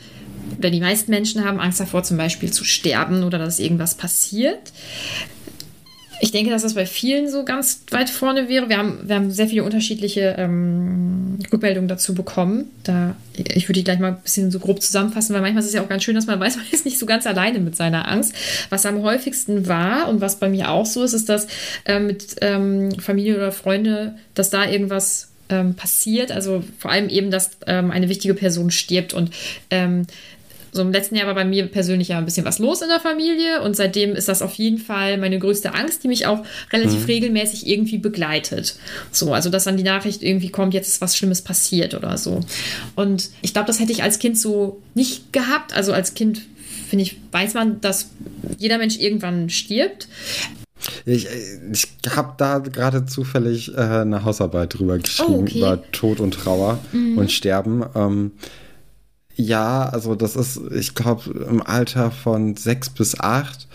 [0.57, 4.73] oder die meisten Menschen haben Angst davor, zum Beispiel zu sterben oder dass irgendwas passiert.
[6.21, 8.69] Ich denke, dass das bei vielen so ganz weit vorne wäre.
[8.69, 12.71] Wir haben, wir haben sehr viele unterschiedliche ähm, Rückmeldungen dazu bekommen.
[12.83, 15.75] Da, ich würde die gleich mal ein bisschen so grob zusammenfassen, weil manchmal ist es
[15.75, 18.09] ja auch ganz schön, dass man weiß, man ist nicht so ganz alleine mit seiner
[18.09, 18.35] Angst.
[18.69, 21.47] Was am häufigsten war und was bei mir auch so ist, ist, dass
[21.85, 26.33] ähm, mit ähm, Familie oder Freunde, dass da irgendwas ähm, passiert.
[26.33, 29.31] Also vor allem eben, dass ähm, eine wichtige Person stirbt und
[29.71, 30.07] ähm,
[30.73, 33.01] so im letzten Jahr war bei mir persönlich ja ein bisschen was los in der
[33.01, 37.07] Familie und seitdem ist das auf jeden Fall meine größte Angst, die mich auch relativ
[37.09, 38.77] regelmäßig irgendwie begleitet.
[39.11, 42.41] So, also dass dann die Nachricht irgendwie kommt, jetzt ist was Schlimmes passiert oder so.
[42.97, 45.75] Und ich glaube, das hätte ich als Kind so nicht gehabt.
[45.75, 46.43] Also als Kind
[46.89, 48.11] finde ich, weiß man, dass
[48.59, 50.09] jeder Mensch irgendwann stirbt.
[51.05, 51.27] Ich,
[51.73, 55.55] ich habe da gerade zufällig äh, eine Hausarbeit drüber geschrieben, Oh, okay.
[55.55, 55.59] Mhm.
[55.59, 57.85] über Tod und Trauer und Sterben.
[57.95, 58.31] Ähm,
[59.39, 63.69] ja, also das ist, ich glaube, im Alter von sechs bis acht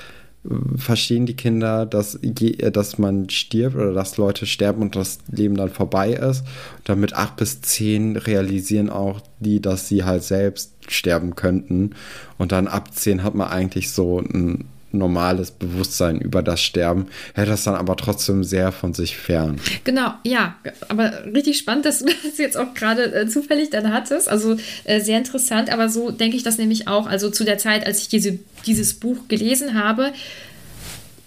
[0.43, 5.20] äh, verstehen die Kinder, dass, äh, dass man stirbt oder dass Leute sterben und das
[5.32, 6.41] Leben dann vorbei ist.
[6.41, 11.91] Und dann mit acht bis zehn realisieren auch die, dass sie halt selbst sterben könnten.
[12.38, 17.50] Und dann ab zehn hat man eigentlich so ein normales Bewusstsein über das Sterben, hält
[17.50, 19.60] das dann aber trotzdem sehr von sich fern.
[19.84, 20.56] Genau, ja,
[20.88, 24.30] aber richtig spannend, dass du das jetzt auch gerade äh, zufällig dann hattest.
[24.30, 27.08] Also äh, sehr interessant, aber so denke ich das nämlich auch.
[27.08, 30.14] Also zu der Zeit, als ich diese, dieses Buch gelesen habe,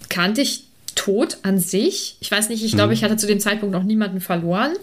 [0.09, 0.63] kannte ich
[0.95, 2.17] Tod an sich.
[2.21, 4.73] Ich weiß nicht, ich glaube, ich hatte zu dem Zeitpunkt noch niemanden verloren.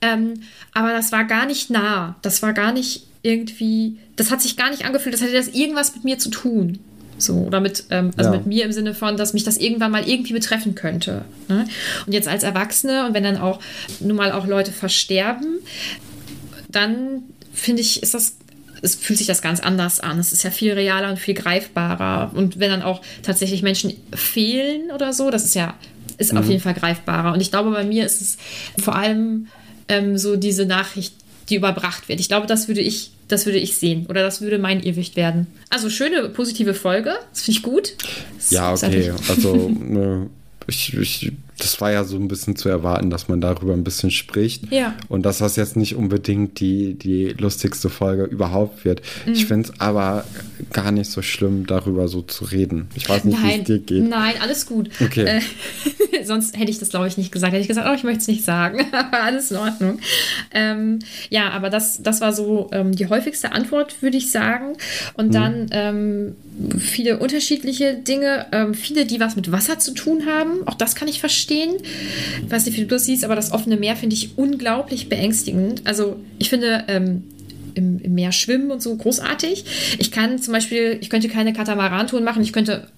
[0.00, 0.40] Ähm,
[0.72, 2.16] aber das war gar nicht nah.
[2.22, 5.94] Das war gar nicht irgendwie, das hat sich gar nicht angefühlt, das hätte das irgendwas
[5.94, 6.78] mit mir zu tun.
[7.20, 8.36] So, oder mit, ähm, also Ja.
[8.38, 11.24] mit mir im Sinne von, dass mich das irgendwann mal irgendwie betreffen könnte.
[11.48, 11.66] Ne?
[12.06, 13.60] Und jetzt als Erwachsene und wenn dann auch
[14.00, 15.58] nun mal auch Leute versterben,
[16.68, 18.36] dann finde ich, ist das,
[18.82, 20.18] es fühlt sich das ganz anders an.
[20.18, 22.30] Es ist ja viel realer und viel greifbarer.
[22.34, 25.74] Und wenn dann auch tatsächlich Menschen fehlen oder so, das ist ja,
[26.18, 27.32] ist auf jeden Fall greifbarer.
[27.32, 28.36] Und ich glaube, bei mir ist es
[28.82, 29.48] vor allem
[29.88, 31.14] ähm, so diese Nachricht,
[31.48, 32.20] die überbracht wird.
[32.20, 34.06] Ich glaube, das würde ich, das würde ich sehen.
[34.08, 35.46] Oder das würde mein Irrwicht werden.
[35.70, 37.14] Also schöne, positive Folge.
[37.32, 37.94] Das finde ich gut.
[38.36, 39.12] Das Ja, okay.
[39.28, 40.28] Also, ne,
[40.66, 44.10] ich, ich das war ja so ein bisschen zu erwarten, dass man darüber ein bisschen
[44.10, 44.72] spricht.
[44.72, 44.94] Ja.
[45.08, 49.02] Und dass das jetzt nicht unbedingt die, die lustigste Folge überhaupt wird.
[49.26, 49.32] Mhm.
[49.32, 50.24] Ich finde es aber
[50.72, 52.88] gar nicht so schlimm, darüber so zu reden.
[52.94, 54.08] Ich weiß nicht, wie es dir geht.
[54.08, 54.90] nein, alles gut.
[55.00, 55.24] Okay.
[55.24, 55.40] Äh,
[56.24, 57.52] sonst hätte ich das, glaube ich, nicht gesagt.
[57.52, 58.86] Hätte ich gesagt, oh, ich möchte es nicht sagen.
[58.92, 59.98] aber alles in Ordnung.
[60.52, 60.98] Ähm,
[61.28, 64.76] ja, aber das, das war so ähm, die häufigste Antwort, würde ich sagen.
[65.14, 66.36] Und dann ähm,
[66.78, 70.66] viele unterschiedliche Dinge, ähm, viele, die was mit Wasser zu tun haben.
[70.66, 71.76] Auch das kann ich verstehen.
[72.44, 75.82] Ich weiß nicht, wie du das siehst, aber das offene Meer finde ich unglaublich beängstigend.
[75.84, 77.24] Also ich finde ähm,
[77.74, 79.64] im, im Meer schwimmen und so großartig.
[79.98, 82.42] Ich kann zum Beispiel, ich könnte keine Katamaran-Touren machen.
[82.42, 82.88] Ich könnte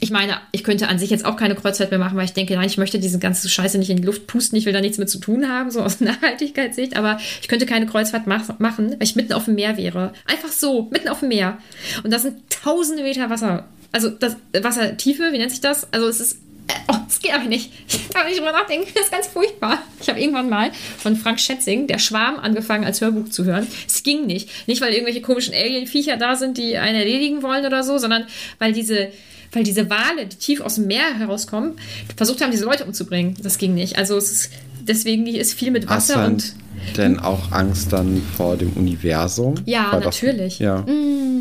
[0.00, 2.54] ich meine, ich könnte an sich jetzt auch keine Kreuzfahrt mehr machen, weil ich denke,
[2.54, 4.98] nein, ich möchte diese ganze Scheiße nicht in die Luft pusten, ich will da nichts
[4.98, 9.02] mit zu tun haben, so aus Nachhaltigkeitssicht, aber ich könnte keine Kreuzfahrt mach machen, weil
[9.02, 10.12] ich mitten auf dem Meer wäre.
[10.26, 11.58] Einfach so, mitten auf dem Meer.
[12.04, 13.64] Und das sind tausende Meter Wasser.
[13.90, 15.92] Also das Wassertiefe, wie nennt sich das?
[15.92, 16.38] Also es ist
[16.68, 17.72] äh, Oh, das geht aber nicht.
[17.88, 18.88] Ich kann nicht drüber nachdenken.
[18.94, 19.82] Das ist ganz furchtbar.
[20.00, 23.66] Ich habe irgendwann mal von Frank Schätzing, der Schwarm, angefangen als Hörbuch zu hören.
[23.86, 24.68] Es ging nicht.
[24.68, 28.26] Nicht, weil irgendwelche komischen Alien-Viecher da sind, die einen erledigen wollen oder so, sondern
[28.58, 29.10] weil diese,
[29.52, 31.72] weil diese Wale, die tief aus dem Meer herauskommen,
[32.16, 33.34] versucht haben, diese Leute umzubringen.
[33.42, 33.96] Das ging nicht.
[33.98, 34.50] Also es ist,
[34.82, 36.54] deswegen ist viel mit Hast Wasser dann und.
[36.96, 39.54] denn auch Angst dann vor dem Universum?
[39.64, 40.60] Ja, Weil das- natürlich.
[40.60, 40.62] Mm.
[40.62, 40.84] ja.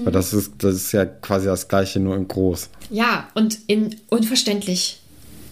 [0.04, 2.70] Weil das ist, das ist ja quasi das gleiche, nur in groß.
[2.92, 5.00] Ja, und in unverständlich.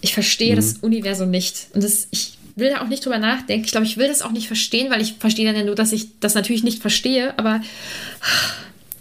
[0.00, 0.56] Ich verstehe Mhm.
[0.56, 1.66] das Universum nicht.
[1.74, 3.66] Und das, ich will da auch nicht drüber nachdenken.
[3.66, 5.92] Ich glaube, ich will das auch nicht verstehen, weil ich verstehe dann ja nur, dass
[5.92, 7.38] ich das natürlich nicht verstehe.
[7.38, 7.60] Aber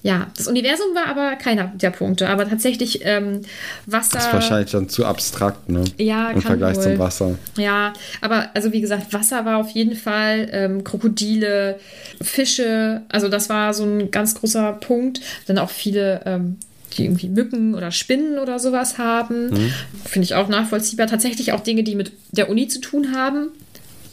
[0.05, 2.29] ja, das Universum war aber keiner der Punkte.
[2.29, 3.41] Aber tatsächlich ähm,
[3.87, 4.17] Wasser.
[4.17, 5.83] Das ist wahrscheinlich dann zu abstrakt, ne?
[5.97, 6.83] Ja, Im Vergleich wohl.
[6.83, 7.35] zum Wasser.
[7.57, 7.91] Ja,
[8.21, 11.79] aber also wie gesagt, Wasser war auf jeden Fall, ähm, Krokodile,
[12.21, 15.21] Fische, also das war so ein ganz großer Punkt.
[15.47, 16.57] Dann auch viele, ähm,
[16.93, 19.71] die irgendwie Mücken oder Spinnen oder sowas haben.
[20.05, 21.07] Finde ich auch nachvollziehbar.
[21.07, 23.47] Tatsächlich auch Dinge, die mit der Uni zu tun haben.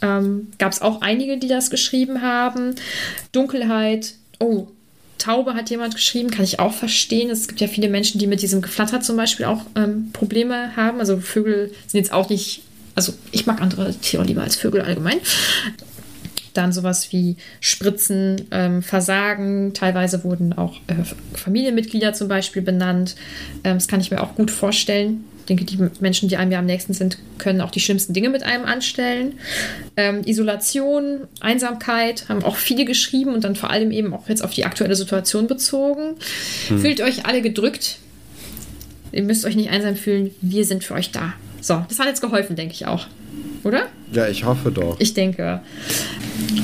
[0.00, 2.76] Ähm, Gab es auch einige, die das geschrieben haben.
[3.32, 4.68] Dunkelheit, oh,
[5.22, 7.30] Taube hat jemand geschrieben, kann ich auch verstehen.
[7.30, 10.98] Es gibt ja viele Menschen, die mit diesem Geflatter zum Beispiel auch ähm, Probleme haben.
[10.98, 12.62] Also Vögel sind jetzt auch nicht,
[12.96, 15.18] also ich mag andere Tiere lieber als Vögel allgemein.
[16.54, 19.72] Dann sowas wie Spritzen, ähm, Versagen.
[19.74, 20.94] Teilweise wurden auch äh,
[21.34, 23.14] Familienmitglieder zum Beispiel benannt.
[23.62, 25.24] Ähm, das kann ich mir auch gut vorstellen.
[25.42, 28.30] Ich denke, die Menschen, die einem ja am nächsten sind, können auch die schlimmsten Dinge
[28.30, 29.34] mit einem anstellen.
[29.96, 34.52] Ähm, Isolation, Einsamkeit haben auch viele geschrieben und dann vor allem eben auch jetzt auf
[34.52, 36.14] die aktuelle Situation bezogen.
[36.68, 37.98] Fühlt euch alle gedrückt.
[39.10, 40.30] Ihr müsst euch nicht einsam fühlen.
[40.40, 41.34] Wir sind für euch da.
[41.60, 43.08] So, das hat jetzt geholfen, denke ich auch.
[43.64, 43.88] Oder?
[44.12, 44.96] Ja, ich hoffe doch.
[45.00, 45.60] Ich denke.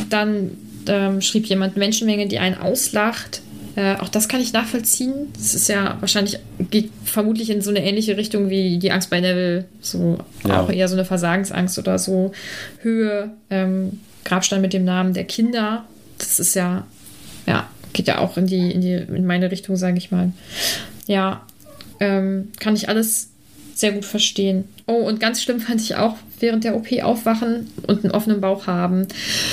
[0.09, 0.53] Dann
[0.87, 3.43] ähm, schrieb jemand Menschenmenge, die einen auslacht.
[3.79, 5.13] Äh, auch das kann ich nachvollziehen.
[5.35, 9.21] Das ist ja wahrscheinlich, geht vermutlich in so eine ähnliche Richtung wie die Angst bei
[9.21, 9.67] Neville.
[9.81, 10.63] So Ja.
[10.63, 12.33] auch eher so eine Versagensangst oder so.
[12.83, 15.85] Höhe, ähm, Grabstein mit dem Namen der Kinder.
[16.19, 16.89] Das ist ja,
[17.47, 20.33] ja, geht ja auch in die, in die, in meine Richtung, sage ich mal.
[21.07, 21.47] Ja,
[22.01, 23.29] ähm, kann ich alles
[23.77, 24.65] sehr gut verstehen.
[24.87, 28.67] Oh, und ganz schlimm fand ich auch während der OP aufwachen und einen offenen Bauch
[28.67, 29.07] haben.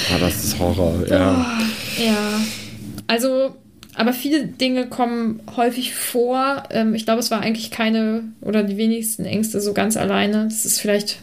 [0.09, 1.45] Ja, das ist Horror, ja.
[2.03, 2.41] Ja,
[3.05, 3.55] also,
[3.95, 6.63] aber viele Dinge kommen häufig vor.
[6.69, 10.45] Ähm, ich glaube, es war eigentlich keine oder die wenigsten Ängste so ganz alleine.
[10.45, 11.19] Das ist vielleicht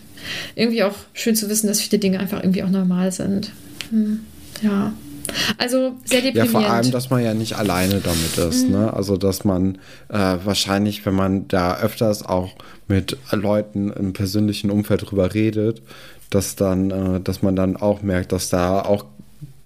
[0.55, 3.53] irgendwie auch schön zu wissen, dass viele Dinge einfach irgendwie auch normal sind.
[3.91, 4.21] Hm,
[4.63, 4.93] ja.
[5.57, 6.51] Also sehr Ja, deprimierend.
[6.51, 8.67] vor allem, dass man ja nicht alleine damit ist.
[8.67, 8.73] Mhm.
[8.73, 8.93] Ne?
[8.93, 9.77] Also, dass man
[10.09, 12.55] äh, wahrscheinlich, wenn man da öfters auch
[12.89, 15.83] mit Leuten im persönlichen Umfeld drüber redet,
[16.31, 19.05] dass dann, äh, dass man dann auch merkt, dass da auch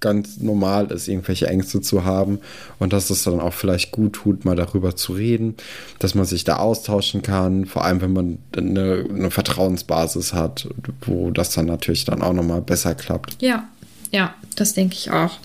[0.07, 2.39] ganz normal ist, irgendwelche Ängste zu haben
[2.79, 5.57] und dass es dann auch vielleicht gut tut, mal darüber zu reden,
[5.99, 10.69] dass man sich da austauschen kann, vor allem wenn man eine, eine Vertrauensbasis hat,
[11.03, 13.43] wo das dann natürlich dann auch nochmal besser klappt.
[13.43, 13.69] Ja,
[14.13, 15.39] ja, das denke ich auch.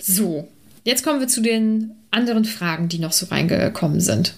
[0.00, 0.46] So,
[0.84, 4.34] jetzt kommen wir zu den anderen Fragen, die noch so reingekommen sind.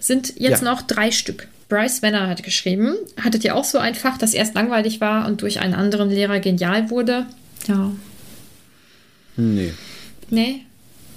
[0.00, 0.70] Sind jetzt Ja.
[0.70, 1.48] noch drei Stück.
[1.68, 5.42] Bryce Wenner hat geschrieben, hattet ihr auch so ein Fach, das erst langweilig war und
[5.42, 7.26] durch einen anderen Lehrer genial wurde?
[7.66, 7.90] Ja.
[9.36, 9.72] Nee.
[10.30, 10.62] Nee.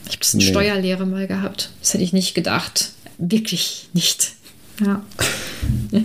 [0.06, 0.46] Ich habe das in Nee.
[0.48, 1.70] Steuerlehre mal gehabt.
[1.82, 2.92] Das hätte ich nicht gedacht.
[3.18, 4.34] Wirklich nicht.
[4.84, 5.04] Ja.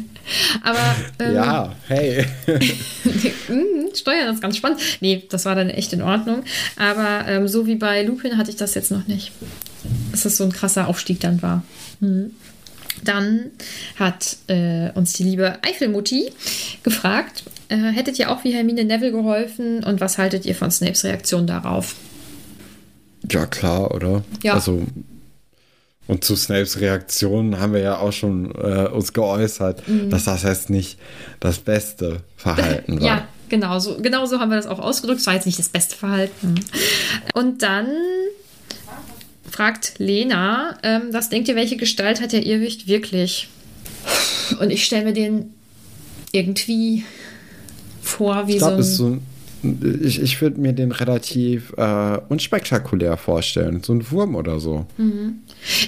[0.62, 2.26] Aber ähm, Ja, hey.
[3.48, 4.80] Mhm, Steuern ist ganz spannend.
[5.00, 6.44] Nee, das war dann echt in Ordnung.
[6.76, 9.32] Aber ähm, so wie bei Lupin hatte ich das jetzt noch nicht.
[10.10, 11.62] Dass das so ein krasser Aufstieg dann war.
[12.00, 12.32] Mhm.
[13.02, 13.50] Dann
[13.96, 16.30] hat äh, uns die liebe Eifelmutti
[16.82, 21.04] gefragt, äh, hättet ihr auch wie Hermine Neville geholfen und was haltet ihr von Snapes
[21.04, 21.96] Reaktion darauf?
[23.30, 24.22] Ja, klar, oder?
[24.42, 24.54] Ja.
[24.54, 24.82] Also,
[26.06, 30.10] Und zu Snapes Reaktion haben wir ja auch schon äh, uns geäußert, Mhm.
[30.10, 30.98] dass das jetzt nicht
[31.40, 33.06] das beste Verhalten war.
[33.06, 35.20] Ja, genau so, genau so haben wir das auch ausgedrückt.
[35.20, 36.56] Es war jetzt nicht das beste Verhalten.
[37.32, 37.86] Und dann
[39.50, 43.48] fragt Lena, ähm, was denkt ihr, welche Gestalt hat der Irrwicht wirklich?
[44.60, 45.54] Und ich stelle mir den
[46.32, 47.04] irgendwie
[48.02, 49.22] vor, wie Ich glaube, so es ist ein.
[50.02, 53.82] Ich, ich würde mir den relativ äh, unspektakulär vorstellen.
[53.82, 54.86] So ein Wurm oder so.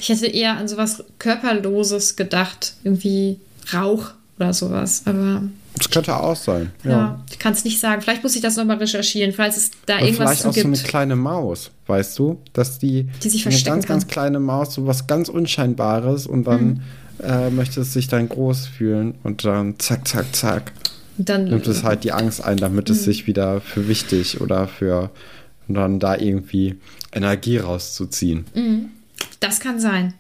[0.01, 2.75] Ich hätte eher an sowas Körperloses gedacht.
[2.85, 3.39] Irgendwie
[3.73, 5.03] Rauch oder sowas.
[5.07, 5.43] Aber
[5.77, 6.71] Das könnte auch sein.
[6.85, 7.25] ja, Ja.
[7.31, 8.03] ich kann es nicht sagen.
[8.03, 10.61] Vielleicht muss ich das nochmal recherchieren, falls es da Und irgendwas vielleicht zu auch so
[10.61, 10.89] eine gibt.
[10.89, 12.39] kleine Maus, weißt du?
[12.53, 14.11] Dass die, Die sich eine verstecken ganz, ganz kann.
[14.11, 16.81] kleine Maus, so was ganz Unscheinbares und dann Mhm.
[17.25, 20.73] äh, möchte es sich dann groß fühlen und dann zack, zack, zack.
[21.19, 22.95] Dann nimmt es halt die Angst ein, damit Mhm.
[22.95, 25.11] es sich wieder für wichtig oder für
[25.69, 26.77] dann da irgendwie
[27.13, 28.45] Energie rauszuziehen.
[28.55, 28.91] Mhm.
[29.41, 30.15] Das kann sein.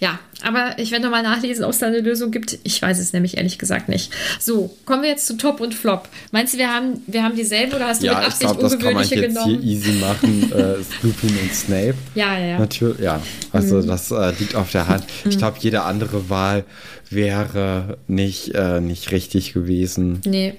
[0.00, 2.58] Ja, aber ich werde nochmal nachlesen, ob es da eine Lösung gibt.
[2.62, 4.12] Ich weiß es nämlich ehrlich gesagt nicht.
[4.38, 6.08] So, kommen wir jetzt zu Top und Flop.
[6.30, 8.62] Meinst du, wir haben, wir haben dieselbe oder hast du mit Ja, ich Absicht glaube,
[8.62, 9.60] das kann man jetzt genommen?
[9.60, 10.52] hier easy machen.
[10.56, 11.94] äh, Lupin und Snape.
[12.14, 12.58] Ja, ja, ja.
[12.58, 13.20] Natürlich, ja.
[13.52, 13.86] Also Mhm.
[13.88, 15.04] das äh, liegt auf der Hand.
[15.28, 16.64] Ich glaube, jede andere Wahl
[17.10, 20.20] wäre nicht, äh, nicht richtig gewesen.
[20.24, 20.54] Nee.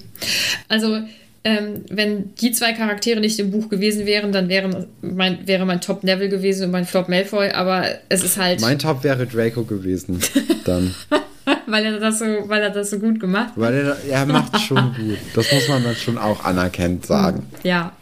[0.68, 0.98] Also,
[1.42, 5.80] ähm, wenn die zwei Charaktere nicht im Buch gewesen wären, dann wären mein, wäre mein
[5.80, 9.64] Top Neville gewesen und mein Flop Malfoy, aber es ist halt, Mein Top wäre Draco
[9.64, 10.20] gewesen.
[10.64, 10.94] Dann.
[11.66, 13.56] weil, er das so, weil er das so gut gemacht hat.
[13.56, 15.18] Weil er, er macht schon gut.
[15.34, 17.46] Das muss man dann schon auch anerkennt sagen.
[17.62, 17.92] Ja.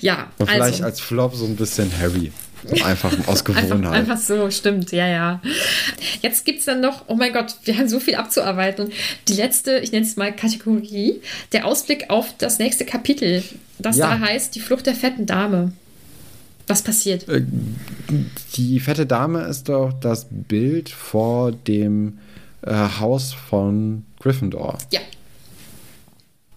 [0.00, 0.84] Ja, Und vielleicht also.
[0.84, 2.30] als Flop so ein bisschen Harry.
[2.84, 3.92] Einfach aus Einfach, Gewohnheit.
[3.92, 5.42] einfach so, stimmt, ja, ja.
[6.20, 8.86] Jetzt gibt es dann noch, oh mein Gott, wir haben so viel abzuarbeiten.
[8.86, 8.94] Und
[9.28, 11.20] die letzte, ich nenne es mal Kategorie,
[11.52, 13.42] der Ausblick auf das nächste Kapitel.
[13.78, 14.10] Das Ja.
[14.10, 15.72] da heißt Die Flucht der fetten Dame.
[16.68, 17.28] Was passiert?
[17.28, 17.42] Äh,
[18.54, 22.18] Die fette Dame ist doch das Bild vor dem
[22.64, 24.78] äh, Haus von Gryffindor.
[24.92, 25.00] Ja.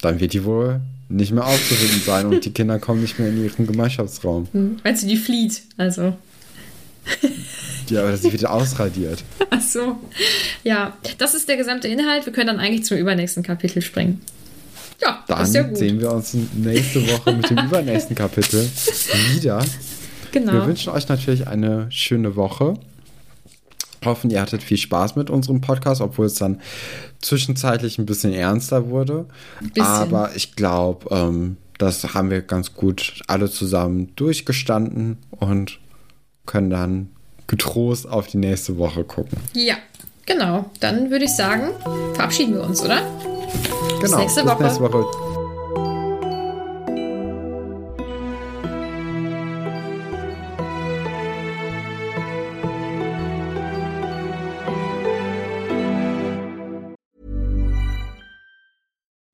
[0.02, 3.44] Dann wird die wohl nicht mehr aufzufinden sein und die Kinder kommen nicht mehr in
[3.44, 4.48] ihren Gemeinschaftsraum.
[4.52, 4.78] Hm.
[4.84, 5.62] Meinst du, die flieht?
[5.78, 6.16] Also.
[7.90, 9.24] Ja, aber sie wird ausradiert.
[9.52, 9.98] Ach so.
[10.64, 12.26] Ja, das ist der gesamte Inhalt.
[12.26, 14.22] Wir können dann eigentlich zum übernächsten Kapitel springen.
[15.02, 15.78] Ja, Dann das ist ja gut.
[15.78, 18.68] sehen wir uns nächste Woche mit dem übernächsten Kapitel
[19.34, 19.64] wieder.
[20.32, 20.54] genau.
[20.54, 22.76] Wir wünschen euch natürlich eine schöne Woche.
[24.06, 26.62] Hoffen, ihr hattet viel Spaß mit unserem Podcast, obwohl es dann
[27.22, 29.26] zwischenzeitlich ein bisschen ernster wurde.
[29.62, 29.84] Bisschen.
[29.84, 35.80] Aber ich glaube, ähm, das haben wir ganz gut alle zusammen durchgestanden und
[36.46, 37.10] können dann
[37.48, 39.38] getrost auf die nächste Woche gucken.
[39.54, 39.76] ja,
[40.26, 40.70] genau.
[40.80, 41.70] Dann würde ich sagen,
[42.14, 43.02] verabschieden wir uns, oder?
[44.02, 44.18] Genau.
[44.18, 44.64] nächste bis Woche.
[44.64, 45.25] nächste Woche.